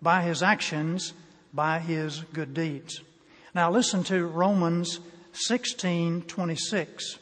by 0.01 0.23
his 0.23 0.43
actions, 0.43 1.13
by 1.53 1.81
his 1.81 2.21
good 2.33 2.55
deeds. 2.55 3.01
Now 3.55 3.71
listen 3.71 4.05
to 4.05 4.27
Romans 4.27 5.01
16:26. 5.33 7.19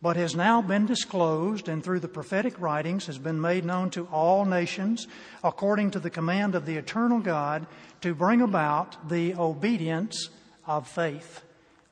But 0.00 0.16
has 0.16 0.34
now 0.34 0.62
been 0.62 0.86
disclosed 0.86 1.68
and 1.68 1.84
through 1.84 2.00
the 2.00 2.08
prophetic 2.08 2.58
writings 2.60 3.06
has 3.06 3.18
been 3.18 3.40
made 3.40 3.64
known 3.64 3.90
to 3.90 4.06
all 4.06 4.44
nations 4.44 5.06
according 5.44 5.92
to 5.92 6.00
the 6.00 6.10
command 6.10 6.56
of 6.56 6.66
the 6.66 6.76
eternal 6.76 7.20
God 7.20 7.66
to 8.00 8.14
bring 8.14 8.40
about 8.40 9.08
the 9.08 9.34
obedience 9.34 10.28
of 10.66 10.88
faith. 10.88 11.42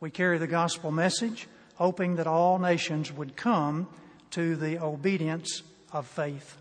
We 0.01 0.11
carry 0.11 0.39
the 0.39 0.47
gospel 0.47 0.91
message, 0.91 1.47
hoping 1.75 2.17
that 2.17 2.27
all 2.27 2.59
nations 2.59 3.13
would 3.13 3.37
come 3.37 3.87
to 4.31 4.57
the 4.57 4.83
obedience 4.83 5.63
of 5.93 6.07
faith. 6.07 6.57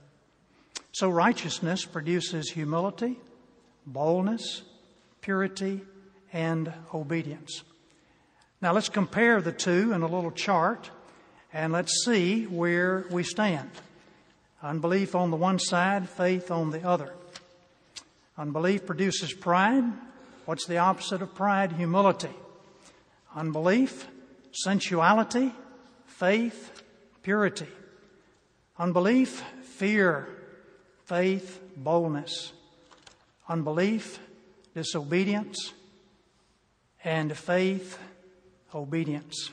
So 0.91 1.09
righteousness 1.09 1.85
produces 1.85 2.51
humility, 2.51 3.17
boldness, 3.85 4.63
purity, 5.21 5.81
and 6.33 6.73
obedience. 6.93 7.63
Now 8.61 8.73
let's 8.73 8.89
compare 8.89 9.39
the 9.39 9.53
two 9.53 9.93
in 9.93 10.01
a 10.01 10.07
little 10.07 10.31
chart 10.31 10.89
and 11.53 11.71
let's 11.71 12.03
see 12.03 12.43
where 12.43 13.05
we 13.09 13.23
stand. 13.23 13.69
Unbelief 14.61 15.15
on 15.15 15.31
the 15.31 15.37
one 15.37 15.59
side, 15.59 16.09
faith 16.09 16.51
on 16.51 16.71
the 16.71 16.85
other. 16.85 17.13
Unbelief 18.37 18.85
produces 18.85 19.31
pride. 19.31 19.85
What's 20.45 20.65
the 20.65 20.79
opposite 20.79 21.21
of 21.21 21.33
pride? 21.33 21.71
Humility. 21.71 22.35
Unbelief, 23.35 24.07
sensuality, 24.51 25.53
faith, 26.05 26.83
purity. 27.21 27.67
Unbelief, 28.77 29.43
fear, 29.63 30.27
faith, 31.05 31.61
boldness. 31.75 32.53
Unbelief, 33.47 34.19
disobedience, 34.73 35.73
and 37.03 37.35
faith, 37.35 37.97
obedience. 38.73 39.51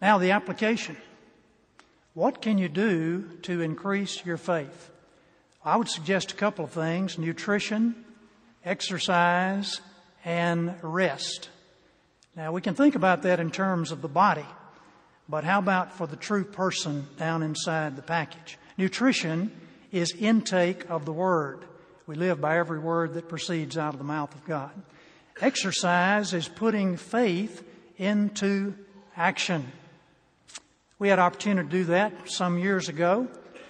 Now, 0.00 0.18
the 0.18 0.32
application. 0.32 0.96
What 2.14 2.40
can 2.40 2.58
you 2.58 2.68
do 2.68 3.38
to 3.42 3.60
increase 3.60 4.24
your 4.24 4.36
faith? 4.36 4.90
I 5.64 5.76
would 5.76 5.88
suggest 5.88 6.32
a 6.32 6.36
couple 6.36 6.64
of 6.64 6.70
things 6.70 7.18
nutrition, 7.18 8.04
exercise, 8.64 9.80
and 10.26 10.74
rest. 10.82 11.48
Now, 12.34 12.52
we 12.52 12.60
can 12.60 12.74
think 12.74 12.96
about 12.96 13.22
that 13.22 13.40
in 13.40 13.50
terms 13.50 13.92
of 13.92 14.02
the 14.02 14.08
body, 14.08 14.44
but 15.28 15.44
how 15.44 15.60
about 15.60 15.94
for 15.94 16.06
the 16.06 16.16
true 16.16 16.44
person 16.44 17.06
down 17.16 17.42
inside 17.42 17.96
the 17.96 18.02
package? 18.02 18.58
Nutrition 18.76 19.52
is 19.92 20.12
intake 20.12 20.90
of 20.90 21.06
the 21.06 21.12
Word. 21.12 21.64
We 22.06 22.16
live 22.16 22.40
by 22.40 22.58
every 22.58 22.78
word 22.78 23.14
that 23.14 23.28
proceeds 23.28 23.78
out 23.78 23.94
of 23.94 23.98
the 23.98 24.04
mouth 24.04 24.34
of 24.34 24.44
God. 24.44 24.70
Exercise 25.40 26.34
is 26.34 26.46
putting 26.46 26.96
faith 26.96 27.64
into 27.96 28.74
action. 29.16 29.72
We 30.98 31.08
had 31.08 31.18
opportunity 31.18 31.68
to 31.68 31.76
do 31.78 31.84
that 31.84 32.30
some 32.30 32.58
years 32.58 32.88
ago. 32.88 33.28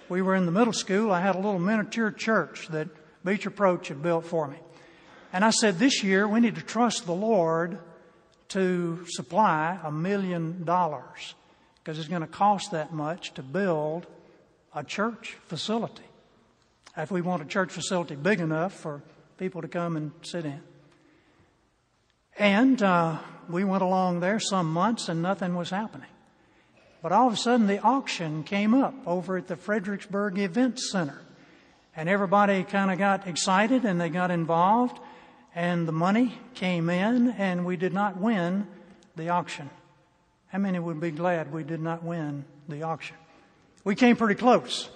We 0.08 0.22
were 0.22 0.34
in 0.34 0.46
the 0.46 0.52
middle 0.52 0.72
school. 0.72 1.10
I 1.12 1.20
had 1.20 1.34
a 1.34 1.38
little 1.38 1.58
miniature 1.58 2.10
church 2.10 2.68
that 2.68 2.88
Beach 3.24 3.46
Approach 3.46 3.88
had 3.88 4.02
built 4.02 4.26
for 4.26 4.48
me. 4.48 4.56
And 5.32 5.44
I 5.44 5.50
said, 5.50 5.78
this 5.78 6.02
year 6.02 6.26
we 6.26 6.40
need 6.40 6.54
to 6.56 6.62
trust 6.62 7.06
the 7.06 7.14
Lord 7.14 7.78
to 8.48 9.04
supply 9.08 9.78
a 9.82 9.90
million 9.90 10.64
dollars 10.64 11.34
because 11.82 11.98
it's 11.98 12.08
going 12.08 12.22
to 12.22 12.28
cost 12.28 12.70
that 12.70 12.92
much 12.92 13.34
to 13.34 13.42
build 13.42 14.06
a 14.74 14.84
church 14.84 15.36
facility. 15.46 16.04
If 16.96 17.10
we 17.10 17.20
want 17.20 17.42
a 17.42 17.46
church 17.46 17.70
facility 17.70 18.14
big 18.14 18.40
enough 18.40 18.72
for 18.72 19.02
people 19.38 19.62
to 19.62 19.68
come 19.68 19.96
and 19.96 20.12
sit 20.22 20.44
in. 20.44 20.60
And 22.38 22.82
uh, 22.82 23.18
we 23.48 23.64
went 23.64 23.82
along 23.82 24.20
there 24.20 24.40
some 24.40 24.72
months 24.72 25.08
and 25.08 25.22
nothing 25.22 25.54
was 25.54 25.70
happening. 25.70 26.08
But 27.02 27.12
all 27.12 27.28
of 27.28 27.34
a 27.34 27.36
sudden, 27.36 27.66
the 27.66 27.78
auction 27.78 28.42
came 28.42 28.74
up 28.74 28.94
over 29.06 29.36
at 29.36 29.46
the 29.46 29.56
Fredericksburg 29.56 30.38
Event 30.38 30.80
Center. 30.80 31.20
And 31.94 32.08
everybody 32.08 32.64
kind 32.64 32.90
of 32.90 32.98
got 32.98 33.26
excited 33.26 33.84
and 33.84 34.00
they 34.00 34.08
got 34.08 34.30
involved, 34.30 34.98
and 35.56 35.88
the 35.88 35.92
money 35.92 36.38
came 36.54 36.90
in, 36.90 37.30
and 37.30 37.64
we 37.64 37.76
did 37.76 37.94
not 37.94 38.18
win 38.18 38.68
the 39.16 39.30
auction. 39.30 39.70
How 40.48 40.58
many 40.58 40.78
would 40.78 41.00
be 41.00 41.10
glad 41.10 41.52
we 41.52 41.64
did 41.64 41.80
not 41.80 42.04
win 42.04 42.44
the 42.68 42.82
auction? 42.84 43.16
We 43.82 43.94
came 43.94 44.16
pretty 44.16 44.34
close, 44.34 44.88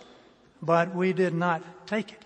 but 0.63 0.95
we 0.95 1.13
did 1.15 1.35
not 1.35 1.63
take 1.87 2.13
it. 2.13 2.23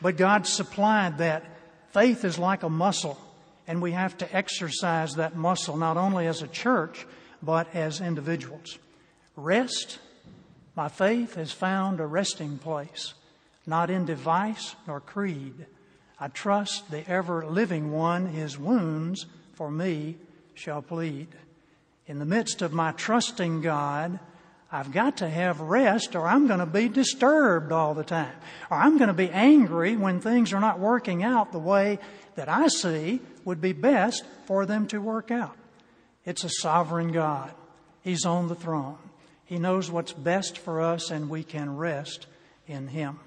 But 0.00 0.16
God 0.16 0.46
supplied 0.46 1.18
that. 1.18 1.44
Faith 1.92 2.24
is 2.24 2.38
like 2.38 2.62
a 2.62 2.68
muscle 2.68 3.18
and 3.66 3.82
we 3.82 3.92
have 3.92 4.16
to 4.18 4.36
exercise 4.36 5.14
that 5.14 5.36
muscle 5.36 5.76
not 5.76 5.96
only 5.96 6.26
as 6.26 6.42
a 6.42 6.48
church, 6.48 7.06
but 7.42 7.74
as 7.74 8.00
individuals. 8.00 8.78
Rest, 9.34 9.98
my 10.76 10.88
faith 10.88 11.34
has 11.34 11.52
found 11.52 12.00
a 12.00 12.06
resting 12.06 12.58
place, 12.58 13.14
not 13.66 13.90
in 13.90 14.04
device 14.04 14.76
nor 14.86 15.00
creed. 15.00 15.66
I 16.18 16.28
trust 16.28 16.90
the 16.90 17.08
ever 17.08 17.46
living 17.46 17.92
one, 17.92 18.26
his 18.26 18.58
wounds 18.58 19.26
for 19.54 19.70
me 19.70 20.16
shall 20.54 20.82
plead. 20.82 21.28
In 22.06 22.18
the 22.18 22.24
midst 22.24 22.62
of 22.62 22.72
my 22.72 22.92
trusting 22.92 23.60
God, 23.60 24.18
I've 24.70 24.92
got 24.92 25.18
to 25.18 25.28
have 25.28 25.60
rest 25.60 26.16
or 26.16 26.26
I'm 26.26 26.46
going 26.46 26.60
to 26.60 26.66
be 26.66 26.88
disturbed 26.88 27.72
all 27.72 27.94
the 27.94 28.04
time. 28.04 28.34
Or 28.70 28.76
I'm 28.76 28.98
going 28.98 29.08
to 29.08 29.14
be 29.14 29.30
angry 29.30 29.96
when 29.96 30.20
things 30.20 30.52
are 30.52 30.60
not 30.60 30.78
working 30.78 31.22
out 31.22 31.52
the 31.52 31.58
way 31.58 31.98
that 32.34 32.48
I 32.48 32.68
see 32.68 33.20
would 33.44 33.60
be 33.60 33.72
best 33.72 34.24
for 34.46 34.66
them 34.66 34.86
to 34.88 34.98
work 34.98 35.30
out. 35.30 35.56
It's 36.24 36.44
a 36.44 36.50
sovereign 36.50 37.12
God. 37.12 37.52
He's 38.02 38.24
on 38.24 38.48
the 38.48 38.54
throne. 38.54 38.98
He 39.44 39.58
knows 39.58 39.90
what's 39.90 40.12
best 40.12 40.58
for 40.58 40.80
us, 40.80 41.10
and 41.10 41.30
we 41.30 41.44
can 41.44 41.76
rest 41.76 42.26
in 42.66 42.88
Him. 42.88 43.20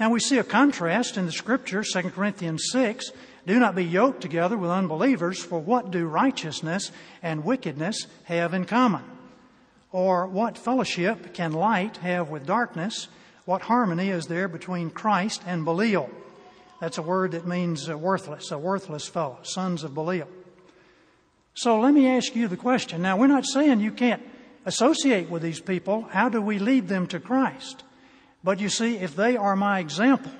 Now 0.00 0.08
we 0.08 0.18
see 0.18 0.38
a 0.38 0.44
contrast 0.44 1.18
in 1.18 1.26
the 1.26 1.32
scripture, 1.32 1.84
2 1.84 2.08
Corinthians 2.08 2.70
6. 2.72 3.12
Do 3.46 3.60
not 3.60 3.74
be 3.74 3.84
yoked 3.84 4.22
together 4.22 4.56
with 4.56 4.70
unbelievers, 4.70 5.38
for 5.38 5.60
what 5.60 5.90
do 5.90 6.06
righteousness 6.06 6.90
and 7.22 7.44
wickedness 7.44 8.06
have 8.24 8.54
in 8.54 8.64
common? 8.64 9.02
Or 9.92 10.26
what 10.26 10.56
fellowship 10.56 11.34
can 11.34 11.52
light 11.52 11.98
have 11.98 12.30
with 12.30 12.46
darkness? 12.46 13.08
What 13.44 13.60
harmony 13.60 14.08
is 14.08 14.26
there 14.26 14.48
between 14.48 14.88
Christ 14.88 15.42
and 15.46 15.66
Belial? 15.66 16.08
That's 16.80 16.96
a 16.96 17.02
word 17.02 17.32
that 17.32 17.46
means 17.46 17.90
uh, 17.90 17.98
worthless, 17.98 18.50
a 18.50 18.58
worthless 18.58 19.06
fellow, 19.06 19.40
sons 19.42 19.84
of 19.84 19.92
Belial. 19.92 20.28
So 21.52 21.78
let 21.78 21.92
me 21.92 22.08
ask 22.08 22.34
you 22.34 22.48
the 22.48 22.56
question. 22.56 23.02
Now, 23.02 23.18
we're 23.18 23.26
not 23.26 23.44
saying 23.44 23.80
you 23.80 23.92
can't 23.92 24.22
associate 24.64 25.28
with 25.28 25.42
these 25.42 25.60
people. 25.60 26.08
How 26.10 26.30
do 26.30 26.40
we 26.40 26.58
lead 26.58 26.88
them 26.88 27.06
to 27.08 27.20
Christ? 27.20 27.84
But 28.42 28.60
you 28.60 28.68
see, 28.68 28.96
if 28.96 29.14
they 29.14 29.36
are 29.36 29.56
my 29.56 29.80
example, 29.80 30.32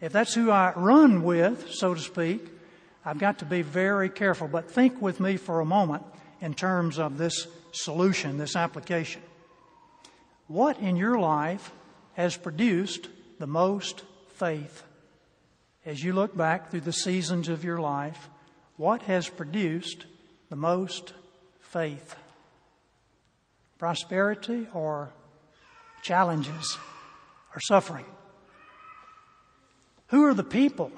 if 0.00 0.12
that's 0.12 0.34
who 0.34 0.50
I 0.50 0.72
run 0.74 1.22
with, 1.22 1.70
so 1.70 1.94
to 1.94 2.00
speak, 2.00 2.46
I've 3.04 3.18
got 3.18 3.38
to 3.38 3.44
be 3.44 3.62
very 3.62 4.08
careful. 4.08 4.48
But 4.48 4.70
think 4.70 5.00
with 5.02 5.18
me 5.20 5.36
for 5.36 5.60
a 5.60 5.64
moment 5.64 6.04
in 6.40 6.54
terms 6.54 6.98
of 6.98 7.18
this 7.18 7.46
solution, 7.72 8.38
this 8.38 8.56
application. 8.56 9.22
What 10.46 10.78
in 10.78 10.96
your 10.96 11.18
life 11.18 11.72
has 12.14 12.36
produced 12.36 13.08
the 13.38 13.46
most 13.46 14.02
faith? 14.34 14.84
as 15.84 16.02
you 16.02 16.12
look 16.12 16.36
back 16.36 16.70
through 16.70 16.80
the 16.80 16.92
seasons 16.92 17.48
of 17.48 17.64
your 17.64 17.78
life, 17.78 18.28
what 18.76 19.02
has 19.02 19.28
produced 19.28 20.06
the 20.48 20.56
most 20.56 21.12
faith? 21.60 22.14
Prosperity 23.78 24.66
or 24.72 25.10
challenges 26.02 26.78
or 27.54 27.60
suffering? 27.60 28.06
Who 30.08 30.24
are 30.24 30.34
the 30.34 30.44
people 30.44 30.92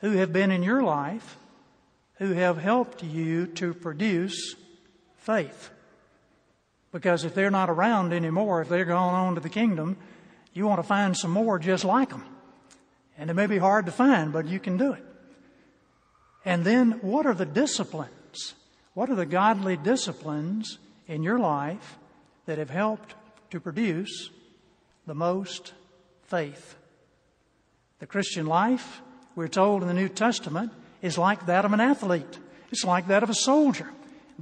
who 0.00 0.12
have 0.12 0.32
been 0.32 0.50
in 0.50 0.62
your 0.62 0.82
life 0.82 1.36
who 2.14 2.32
have 2.32 2.58
helped 2.58 3.02
you 3.02 3.46
to 3.46 3.74
produce 3.74 4.54
faith? 5.16 5.70
Because 6.92 7.24
if 7.24 7.34
they're 7.34 7.50
not 7.50 7.70
around 7.70 8.12
anymore, 8.12 8.62
if 8.62 8.68
they're 8.68 8.84
gone 8.84 9.14
on 9.14 9.34
to 9.34 9.40
the 9.40 9.48
kingdom, 9.48 9.96
you 10.52 10.66
want 10.66 10.78
to 10.78 10.86
find 10.86 11.16
some 11.16 11.30
more 11.30 11.58
just 11.58 11.84
like 11.84 12.10
them. 12.10 12.24
And 13.16 13.30
it 13.30 13.34
may 13.34 13.46
be 13.46 13.58
hard 13.58 13.86
to 13.86 13.92
find, 13.92 14.32
but 14.32 14.46
you 14.46 14.58
can 14.58 14.76
do 14.76 14.92
it. 14.92 15.04
And 16.44 16.64
then, 16.64 16.92
what 17.02 17.26
are 17.26 17.34
the 17.34 17.46
disciplines? 17.46 18.54
What 18.94 19.10
are 19.10 19.14
the 19.14 19.26
godly 19.26 19.76
disciplines 19.76 20.78
in 21.06 21.22
your 21.22 21.38
life 21.38 21.98
that 22.46 22.58
have 22.58 22.70
helped 22.70 23.14
to 23.50 23.60
produce 23.60 24.30
the 25.06 25.14
most 25.14 25.72
faith? 26.24 26.76
The 27.98 28.06
Christian 28.06 28.46
life, 28.46 29.00
we're 29.34 29.48
told 29.48 29.82
in 29.82 29.88
the 29.88 29.94
New 29.94 30.08
Testament, 30.08 30.72
is 31.02 31.18
like 31.18 31.46
that 31.46 31.64
of 31.64 31.72
an 31.72 31.80
athlete. 31.80 32.38
It's 32.70 32.84
like 32.84 33.08
that 33.08 33.22
of 33.22 33.30
a 33.30 33.34
soldier. 33.34 33.90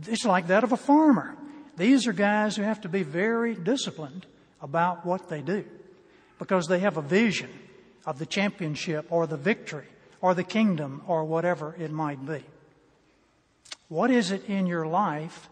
It's 0.07 0.25
like 0.25 0.47
that 0.47 0.65
of 0.65 0.73
a 0.73 0.77
farmer. 0.77 1.37
These 1.77 2.07
are 2.07 2.13
guys 2.13 2.57
who 2.57 2.63
have 2.63 2.83
to 2.83 2.89
be 2.89 3.03
very 3.03 3.55
disciplined 3.55 4.27
about 4.61 5.07
what 5.07 5.29
they 5.29 5.41
do 5.41 5.65
because 6.39 6.67
they 6.67 6.81
have 6.81 6.97
a 6.97 7.03
vision 7.03 7.51
of 8.07 8.19
the 8.19 8.27
championship 8.27 9.07
or 9.11 9.27
the 9.27 9.37
victory 9.37 9.87
or 10.21 10.35
the 10.35 10.45
kingdom 10.45 11.03
or 11.07 11.25
whatever 11.25 11.75
it 11.79 11.91
might 11.91 12.25
be. 12.27 12.45
What 13.89 14.11
is 14.11 14.31
it 14.31 14.49
in 14.49 14.67
your 14.67 14.87
life 14.87 15.49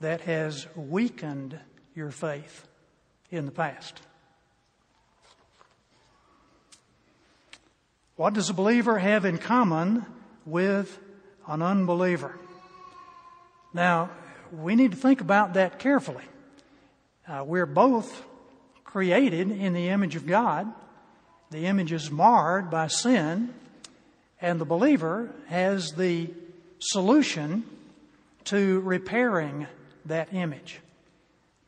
that 0.00 0.22
has 0.22 0.66
weakened 0.76 1.58
your 1.94 2.10
faith 2.10 2.66
in 3.30 3.46
the 3.46 3.52
past? 3.52 4.00
What 8.20 8.34
does 8.34 8.50
a 8.50 8.52
believer 8.52 8.98
have 8.98 9.24
in 9.24 9.38
common 9.38 10.04
with 10.44 10.98
an 11.46 11.62
unbeliever? 11.62 12.38
Now, 13.72 14.10
we 14.52 14.74
need 14.74 14.90
to 14.90 14.96
think 14.98 15.22
about 15.22 15.54
that 15.54 15.78
carefully. 15.78 16.24
Uh, 17.26 17.44
we're 17.46 17.64
both 17.64 18.22
created 18.84 19.50
in 19.50 19.72
the 19.72 19.88
image 19.88 20.16
of 20.16 20.26
God. 20.26 20.70
The 21.50 21.64
image 21.64 21.92
is 21.92 22.10
marred 22.10 22.68
by 22.70 22.88
sin, 22.88 23.54
and 24.38 24.60
the 24.60 24.66
believer 24.66 25.30
has 25.46 25.92
the 25.92 26.28
solution 26.78 27.64
to 28.44 28.80
repairing 28.80 29.66
that 30.04 30.34
image. 30.34 30.80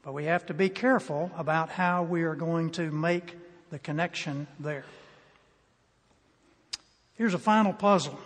But 0.03 0.12
we 0.12 0.24
have 0.24 0.44
to 0.44 0.53
be 0.53 0.68
careful 0.68 1.30
about 1.34 1.70
how 1.70 2.03
we 2.03 2.24
are 2.24 2.34
going 2.34 2.72
to 2.72 2.90
make 2.90 3.38
the 3.70 3.78
connection 3.78 4.46
there. 4.61 4.84
Here's 7.14 7.34
a 7.34 7.38
final 7.38 7.72
puzzle 7.72 8.18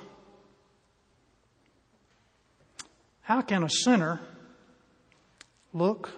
How 3.27 3.43
can 3.43 3.65
a 3.65 3.69
sinner 3.69 4.21
look 5.73 6.13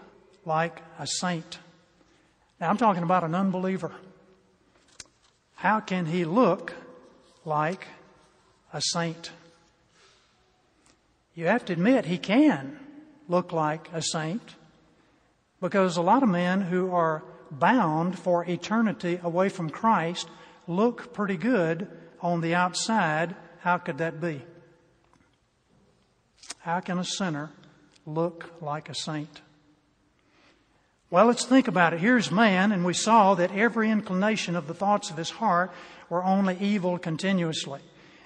like 0.44 0.82
a 0.98 1.06
saint? 1.06 1.58
Now, 2.60 2.68
I'm 2.68 2.76
talking 2.76 3.02
about 3.02 3.24
an 3.24 3.34
unbeliever. 3.34 3.92
How 5.54 5.80
can 5.80 6.04
he 6.04 6.26
look 6.26 6.74
like 7.46 7.86
a 8.74 8.82
saint? 8.82 9.30
You 11.34 11.46
have 11.46 11.64
to 11.64 11.72
admit 11.72 12.04
he 12.04 12.18
can 12.18 12.78
look 13.26 13.52
like 13.52 13.88
a 13.94 14.02
saint 14.02 14.56
because 15.62 15.96
a 15.96 16.02
lot 16.02 16.22
of 16.22 16.28
men 16.28 16.60
who 16.60 16.92
are 16.92 17.22
bound 17.50 18.18
for 18.18 18.44
eternity 18.44 19.18
away 19.22 19.48
from 19.48 19.70
Christ 19.70 20.28
look 20.66 21.14
pretty 21.14 21.38
good 21.38 21.88
on 22.20 22.40
the 22.40 22.54
outside. 22.54 23.34
How 23.60 23.78
could 23.78 23.98
that 23.98 24.20
be? 24.20 24.42
How 26.58 26.80
can 26.80 26.98
a 26.98 27.04
sinner 27.04 27.50
look 28.06 28.50
like 28.60 28.88
a 28.88 28.94
saint? 28.94 29.40
Well, 31.10 31.26
let's 31.26 31.46
think 31.46 31.68
about 31.68 31.94
it. 31.94 32.00
Here's 32.00 32.30
man, 32.30 32.70
and 32.70 32.84
we 32.84 32.92
saw 32.92 33.34
that 33.34 33.52
every 33.52 33.90
inclination 33.90 34.54
of 34.54 34.66
the 34.66 34.74
thoughts 34.74 35.10
of 35.10 35.16
his 35.16 35.30
heart 35.30 35.72
were 36.10 36.22
only 36.22 36.58
evil 36.60 36.98
continuously. 36.98 37.80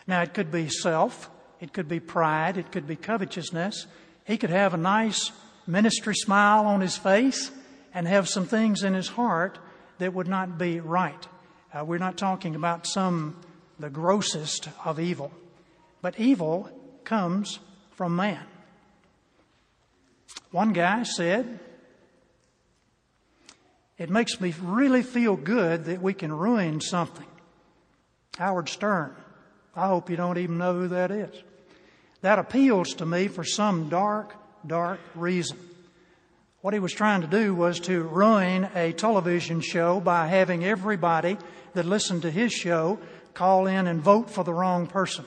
Now, 0.06 0.22
it 0.22 0.34
could 0.34 0.50
be 0.50 0.68
self, 0.68 1.30
it 1.60 1.72
could 1.72 1.88
be 1.88 2.00
pride, 2.00 2.56
it 2.56 2.72
could 2.72 2.88
be 2.88 2.96
covetousness. 2.96 3.86
He 4.24 4.36
could 4.36 4.50
have 4.50 4.74
a 4.74 4.78
nice 4.78 5.30
ministry 5.66 6.14
smile 6.16 6.66
on 6.66 6.80
his 6.80 6.96
face 6.96 7.52
and 7.94 8.08
have 8.08 8.28
some 8.28 8.46
things 8.46 8.82
in 8.82 8.94
his 8.94 9.08
heart 9.08 9.60
that 9.98 10.12
would 10.12 10.28
not 10.28 10.58
be 10.58 10.80
right. 10.80 11.26
Uh, 11.72 11.84
we're 11.84 11.98
not 11.98 12.16
talking 12.16 12.56
about 12.56 12.86
some, 12.86 13.36
the 13.82 13.90
grossest 13.90 14.68
of 14.84 15.00
evil. 15.00 15.32
But 16.00 16.18
evil 16.18 16.70
comes 17.04 17.58
from 17.90 18.14
man. 18.14 18.44
One 20.52 20.72
guy 20.72 21.02
said, 21.02 21.58
It 23.98 24.08
makes 24.08 24.40
me 24.40 24.54
really 24.62 25.02
feel 25.02 25.36
good 25.36 25.86
that 25.86 26.00
we 26.00 26.14
can 26.14 26.32
ruin 26.32 26.80
something. 26.80 27.26
Howard 28.38 28.68
Stern. 28.68 29.14
I 29.74 29.88
hope 29.88 30.08
you 30.10 30.16
don't 30.16 30.38
even 30.38 30.58
know 30.58 30.74
who 30.74 30.88
that 30.88 31.10
is. 31.10 31.34
That 32.20 32.38
appeals 32.38 32.94
to 32.94 33.06
me 33.06 33.26
for 33.26 33.42
some 33.42 33.88
dark, 33.88 34.34
dark 34.64 35.00
reason. 35.16 35.58
What 36.60 36.72
he 36.74 36.80
was 36.80 36.92
trying 36.92 37.22
to 37.22 37.26
do 37.26 37.52
was 37.52 37.80
to 37.80 38.04
ruin 38.04 38.68
a 38.76 38.92
television 38.92 39.60
show 39.60 39.98
by 39.98 40.28
having 40.28 40.64
everybody 40.64 41.36
that 41.74 41.84
listened 41.84 42.22
to 42.22 42.30
his 42.30 42.52
show 42.52 43.00
call 43.34 43.66
in 43.66 43.86
and 43.86 44.00
vote 44.00 44.30
for 44.30 44.44
the 44.44 44.54
wrong 44.54 44.86
person. 44.86 45.24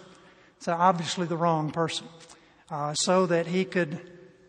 So 0.60 0.74
obviously 0.74 1.28
the 1.28 1.38
wrong 1.38 1.72
person 1.72 2.08
uh, 2.70 2.94
so 2.94 3.26
that 3.26 3.48
he 3.48 3.66
could 3.66 4.00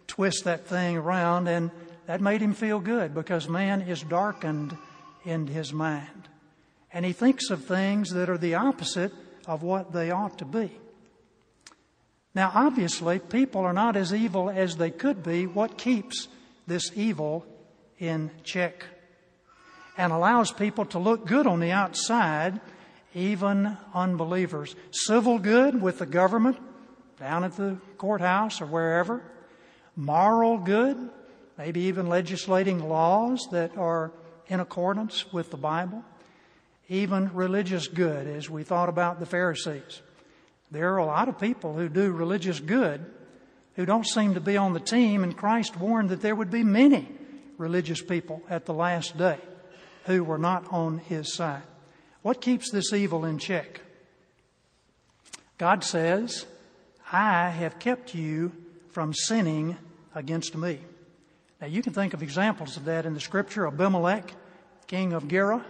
twist 0.06 0.44
that 0.44 0.66
thing 0.66 0.96
around. 0.96 1.48
And 1.48 1.70
that 2.06 2.20
made 2.20 2.40
him 2.40 2.54
feel 2.54 2.80
good 2.80 3.14
because 3.14 3.48
man 3.48 3.82
is 3.82 4.02
darkened 4.02 4.76
in 5.24 5.46
his 5.46 5.72
mind. 5.72 6.28
And 6.92 7.04
he 7.04 7.12
thinks 7.12 7.50
of 7.50 7.64
things 7.64 8.10
that 8.10 8.30
are 8.30 8.38
the 8.38 8.54
opposite 8.54 9.12
of 9.46 9.62
what 9.62 9.92
they 9.92 10.10
ought 10.10 10.38
to 10.38 10.44
be. 10.44 10.70
Now, 12.34 12.52
obviously, 12.54 13.18
people 13.18 13.62
are 13.62 13.72
not 13.72 13.96
as 13.96 14.12
evil 14.12 14.50
as 14.50 14.76
they 14.76 14.90
could 14.90 15.22
be. 15.22 15.46
What 15.46 15.78
keeps 15.78 16.28
this 16.66 16.90
evil 16.94 17.46
in 17.98 18.30
check 18.44 18.84
and 19.96 20.12
allows 20.12 20.52
people 20.52 20.84
to 20.86 20.98
look 20.98 21.26
good 21.26 21.46
on 21.46 21.60
the 21.60 21.70
outside, 21.70 22.60
even 23.14 23.76
unbelievers? 23.94 24.74
Civil 24.90 25.38
good 25.38 25.80
with 25.80 25.98
the 25.98 26.06
government, 26.06 26.58
down 27.18 27.44
at 27.44 27.56
the 27.56 27.78
courthouse 27.98 28.60
or 28.60 28.66
wherever, 28.66 29.22
moral 29.96 30.58
good, 30.58 31.10
maybe 31.56 31.80
even 31.82 32.08
legislating 32.08 32.88
laws 32.88 33.48
that 33.52 33.76
are 33.76 34.12
in 34.48 34.60
accordance 34.60 35.32
with 35.32 35.50
the 35.50 35.56
Bible, 35.56 36.04
even 36.88 37.34
religious 37.34 37.88
good, 37.88 38.26
as 38.26 38.48
we 38.48 38.62
thought 38.62 38.88
about 38.88 39.18
the 39.18 39.26
Pharisees. 39.26 40.02
There 40.70 40.92
are 40.94 40.98
a 40.98 41.06
lot 41.06 41.28
of 41.28 41.40
people 41.40 41.74
who 41.74 41.88
do 41.88 42.12
religious 42.12 42.60
good 42.60 43.04
who 43.76 43.84
don't 43.84 44.06
seem 44.06 44.34
to 44.34 44.40
be 44.40 44.56
on 44.56 44.72
the 44.72 44.80
team, 44.80 45.22
and 45.22 45.36
Christ 45.36 45.78
warned 45.78 46.08
that 46.08 46.22
there 46.22 46.34
would 46.34 46.50
be 46.50 46.64
many 46.64 47.08
religious 47.58 48.02
people 48.02 48.42
at 48.48 48.64
the 48.64 48.74
last 48.74 49.16
day 49.16 49.38
who 50.04 50.24
were 50.24 50.38
not 50.38 50.72
on 50.72 50.98
his 50.98 51.34
side. 51.34 51.62
What 52.26 52.40
keeps 52.40 52.72
this 52.72 52.92
evil 52.92 53.24
in 53.24 53.38
check? 53.38 53.82
God 55.58 55.84
says, 55.84 56.44
I 57.12 57.50
have 57.50 57.78
kept 57.78 58.16
you 58.16 58.50
from 58.88 59.14
sinning 59.14 59.76
against 60.12 60.56
me. 60.56 60.80
Now, 61.60 61.68
you 61.68 61.82
can 61.82 61.92
think 61.92 62.14
of 62.14 62.24
examples 62.24 62.76
of 62.76 62.86
that 62.86 63.06
in 63.06 63.14
the 63.14 63.20
scripture. 63.20 63.64
Abimelech, 63.68 64.32
king 64.88 65.12
of 65.12 65.28
Gerar, 65.28 65.64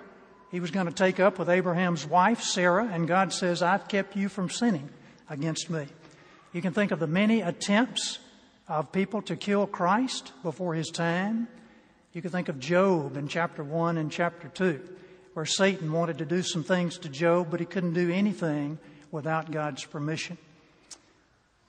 he 0.50 0.61
was 0.61 0.70
going 0.70 0.86
to 0.86 0.94
take 0.94 1.20
up 1.20 1.38
with 1.38 1.50
Abraham's 1.50 2.07
wife, 2.07 2.40
Sarah, 2.40 2.88
and 2.90 3.07
God 3.07 3.34
says, 3.34 3.61
I've 3.61 3.86
kept 3.86 4.16
you 4.16 4.30
from 4.30 4.48
sinning 4.48 4.88
against 5.28 5.68
me. 5.68 5.84
You 6.54 6.62
can 6.62 6.72
think 6.72 6.90
of 6.90 7.00
the 7.00 7.07
many 7.07 7.42
attempts 7.42 8.18
of 8.66 8.92
people 8.92 9.20
to 9.20 9.36
kill 9.36 9.66
Christ 9.66 10.32
before 10.42 10.72
his 10.72 10.88
time. 10.88 11.48
You 12.14 12.22
can 12.22 12.30
think 12.30 12.48
of 12.48 12.59
Job 12.59 13.18
in 13.18 13.28
chapter 13.28 13.62
1 13.62 13.98
and 13.98 14.11
chapter 14.11 14.48
2, 14.48 14.80
where 15.37 15.45
Satan 15.45 15.93
wanted 15.93 16.16
to 16.16 16.24
do 16.24 16.41
some 16.41 16.64
things 16.64 16.97
to 16.97 17.11
Job, 17.11 17.49
but 17.51 17.61
he 17.61 17.66
couldn't 17.66 17.93
do 17.93 18.11
anything 18.11 18.78
without 19.11 19.51
God's 19.51 19.84
permission. 19.84 20.39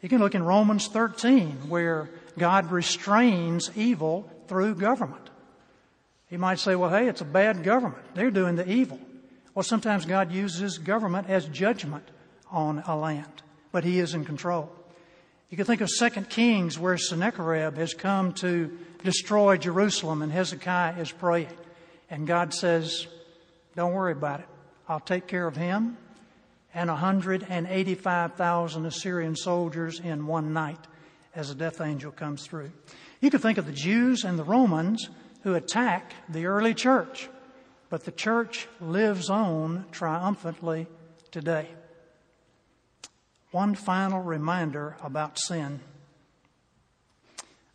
You 0.01 0.07
can 0.07 0.19
look 0.19 0.35
in 0.35 0.41
Romans 0.41 0.87
13 0.87 1.67
where 1.67 2.09
God 2.37 2.71
restrains 2.71 3.69
evil 3.75 4.31
through 4.47 4.75
government. 4.75 5.29
You 6.29 6.39
might 6.39 6.59
say, 6.59 6.75
well, 6.77 6.91
hey, 6.91 7.09
it's 7.09 7.19
a 7.19 7.25
bad 7.25 7.65
government. 7.65 8.01
They're 8.15 8.31
doing 8.31 8.55
the 8.55 8.71
evil. 8.71 9.01
Well, 9.53 9.63
sometimes 9.63 10.05
God 10.05 10.31
uses 10.31 10.77
government 10.77 11.29
as 11.29 11.45
judgment 11.47 12.07
on 12.49 12.83
a 12.87 12.95
land, 12.95 13.41
but 13.73 13.83
He 13.83 13.99
is 13.99 14.13
in 14.13 14.23
control. 14.23 14.71
You 15.49 15.57
can 15.57 15.65
think 15.65 15.81
of 15.81 15.89
2 15.89 16.09
Kings 16.29 16.79
where 16.79 16.97
Sennacherib 16.97 17.75
has 17.75 17.93
come 17.93 18.31
to 18.35 18.77
destroy 19.03 19.57
Jerusalem 19.57 20.21
and 20.21 20.31
Hezekiah 20.31 21.01
is 21.01 21.11
praying. 21.11 21.51
And 22.09 22.25
God 22.25 22.53
says, 22.53 23.07
don't 23.77 23.93
worry 23.93 24.11
about 24.11 24.39
it. 24.39 24.47
I'll 24.89 24.99
take 24.99 25.27
care 25.27 25.45
of 25.45 25.55
him 25.55 25.97
and 26.73 26.89
185,000 26.89 28.85
Assyrian 28.87 29.35
soldiers 29.35 29.99
in 29.99 30.25
one 30.25 30.51
night 30.51 30.79
as 31.35 31.51
a 31.51 31.55
death 31.55 31.79
angel 31.79 32.11
comes 32.11 32.47
through. 32.47 32.71
You 33.21 33.29
could 33.29 33.43
think 33.43 33.59
of 33.59 33.67
the 33.67 33.71
Jews 33.71 34.23
and 34.23 34.39
the 34.39 34.43
Romans 34.43 35.09
who 35.43 35.53
attack 35.53 36.13
the 36.27 36.47
early 36.47 36.73
church, 36.73 37.29
but 37.91 38.03
the 38.03 38.11
church 38.11 38.67
lives 38.81 39.29
on 39.29 39.85
triumphantly 39.91 40.87
today. 41.29 41.67
One 43.51 43.75
final 43.75 44.23
reminder 44.23 44.97
about 45.03 45.37
sin. 45.37 45.81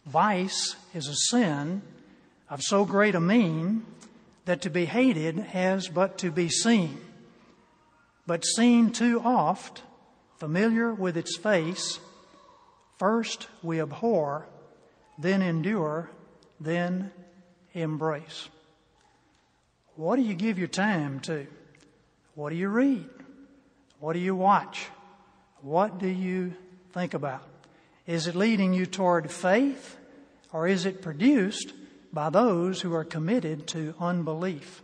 Vice 0.06 0.74
is 0.94 1.06
a 1.06 1.14
sin 1.14 1.82
of 2.50 2.60
so 2.60 2.84
great 2.84 3.14
a 3.14 3.20
mien 3.20 3.86
that 4.44 4.62
to 4.62 4.70
be 4.70 4.84
hated 4.84 5.38
has 5.38 5.88
but 5.88 6.18
to 6.18 6.30
be 6.30 6.48
seen 6.48 6.98
but 8.26 8.44
seen 8.44 8.90
too 8.90 9.20
oft, 9.20 9.82
familiar 10.38 10.92
with 10.92 11.16
its 11.16 11.36
face, 11.36 11.98
first 12.98 13.48
we 13.62 13.80
abhor, 13.80 14.46
then 15.18 15.42
endure, 15.42 16.10
then 16.60 17.10
embrace. 17.72 18.48
What 19.96 20.16
do 20.16 20.22
you 20.22 20.34
give 20.34 20.58
your 20.58 20.68
time 20.68 21.20
to? 21.20 21.46
What 22.34 22.50
do 22.50 22.56
you 22.56 22.68
read? 22.68 23.08
What 23.98 24.14
do 24.14 24.18
you 24.18 24.34
watch? 24.34 24.86
What 25.60 25.98
do 25.98 26.08
you 26.08 26.54
think 26.92 27.14
about? 27.14 27.46
Is 28.06 28.26
it 28.26 28.34
leading 28.34 28.72
you 28.72 28.86
toward 28.86 29.30
faith 29.30 29.96
or 30.52 30.66
is 30.66 30.86
it 30.86 31.02
produced 31.02 31.72
by 32.12 32.30
those 32.30 32.80
who 32.80 32.94
are 32.94 33.04
committed 33.04 33.66
to 33.68 33.94
unbelief 33.98 34.82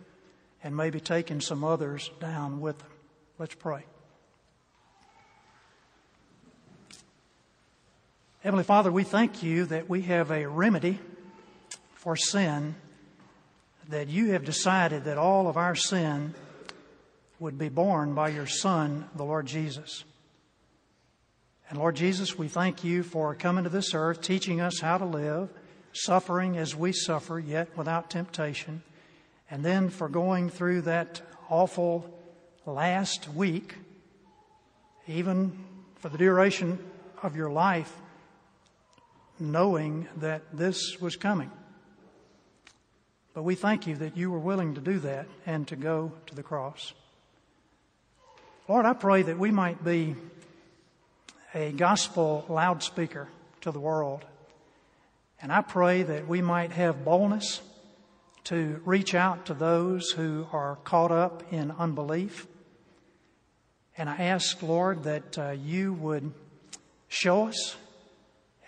and 0.63 0.77
maybe 0.77 1.01
taking 1.01 1.41
some 1.41 1.65
others 1.65 2.11
down 2.21 2.61
with 2.61 2.79
them? 2.79 2.91
Let's 3.39 3.55
pray. 3.55 3.85
Heavenly 8.41 8.65
Father, 8.65 8.91
we 8.91 9.05
thank 9.05 9.43
you 9.43 9.67
that 9.67 9.89
we 9.89 10.03
have 10.03 10.31
a 10.31 10.47
remedy 10.47 10.99
for 11.95 12.17
sin 12.17 12.77
that 13.89 14.09
you 14.09 14.33
have 14.33 14.45
decided 14.45 15.05
that 15.05 15.19
all 15.19 15.49
of 15.49 15.57
our 15.57 15.75
sin 15.75 16.35
would 17.41 17.59
be 17.59 17.69
borne 17.69 18.15
by 18.15 18.29
your 18.29 18.47
Son, 18.47 19.09
the 19.15 19.25
Lord 19.25 19.47
Jesus. 19.47 20.05
And 21.71 21.79
Lord 21.79 21.97
Jesus, 21.97 22.39
we 22.39 22.49
thank 22.49 22.85
you 22.85 23.03
for 23.03 23.35
coming 23.35 23.65
to 23.65 23.71
this 23.71 23.95
earth, 23.95 24.21
teaching 24.21 24.61
us 24.61 24.81
how 24.81 24.99
to 24.99 25.05
live, 25.05 25.49
suffering 25.93 26.57
as 26.57 26.75
we 26.75 26.93
suffer, 26.93 27.39
yet 27.39 27.77
without 27.77 28.11
temptation, 28.11 28.83
and 29.51 29.65
then 29.65 29.91
for 29.91 30.09
going 30.09 30.51
through 30.51 30.83
that 30.83 31.21
awful 31.49 32.15
last 32.67 33.29
week, 33.35 33.75
even 35.07 35.65
for 35.97 36.09
the 36.09 36.19
duration 36.19 36.79
of 37.23 37.37
your 37.37 37.51
life, 37.51 37.95
knowing 39.41 40.07
that 40.17 40.43
this 40.53 41.01
was 41.01 41.17
coming. 41.17 41.51
But 43.35 43.45
we 43.45 43.55
thank 43.55 43.87
you 43.87 43.97
that 43.97 44.17
you 44.17 44.31
were 44.31 44.39
willing 44.39 44.75
to 44.75 44.81
do 44.81 44.99
that 45.01 45.27
and 45.47 45.67
to 45.69 45.77
go 45.77 46.13
to 46.27 46.35
the 46.35 46.43
cross. 46.43 46.93
Lord, 48.69 48.85
I 48.85 48.93
pray 48.93 49.23
that 49.23 49.39
we 49.39 49.51
might 49.51 49.83
be 49.85 50.17
a 51.55 51.73
gospel 51.73 52.45
loudspeaker 52.49 53.29
to 53.63 53.71
the 53.71 53.81
world. 53.81 54.25
And 55.41 55.53
I 55.53 55.63
pray 55.63 56.03
that 56.03 56.27
we 56.27 56.43
might 56.43 56.73
have 56.73 57.05
boldness 57.05 57.61
to 58.45 58.81
reach 58.85 59.15
out 59.15 59.47
to 59.47 59.55
those 59.55 60.11
who 60.11 60.47
are 60.53 60.77
caught 60.85 61.13
up 61.13 61.53
in 61.53 61.71
unbelief. 61.71 62.47
And 63.97 64.09
I 64.09 64.17
ask, 64.17 64.63
Lord, 64.63 65.05
that 65.05 65.39
uh, 65.39 65.51
you 65.51 65.93
would 65.93 66.33
show 67.09 67.49
us 67.49 67.77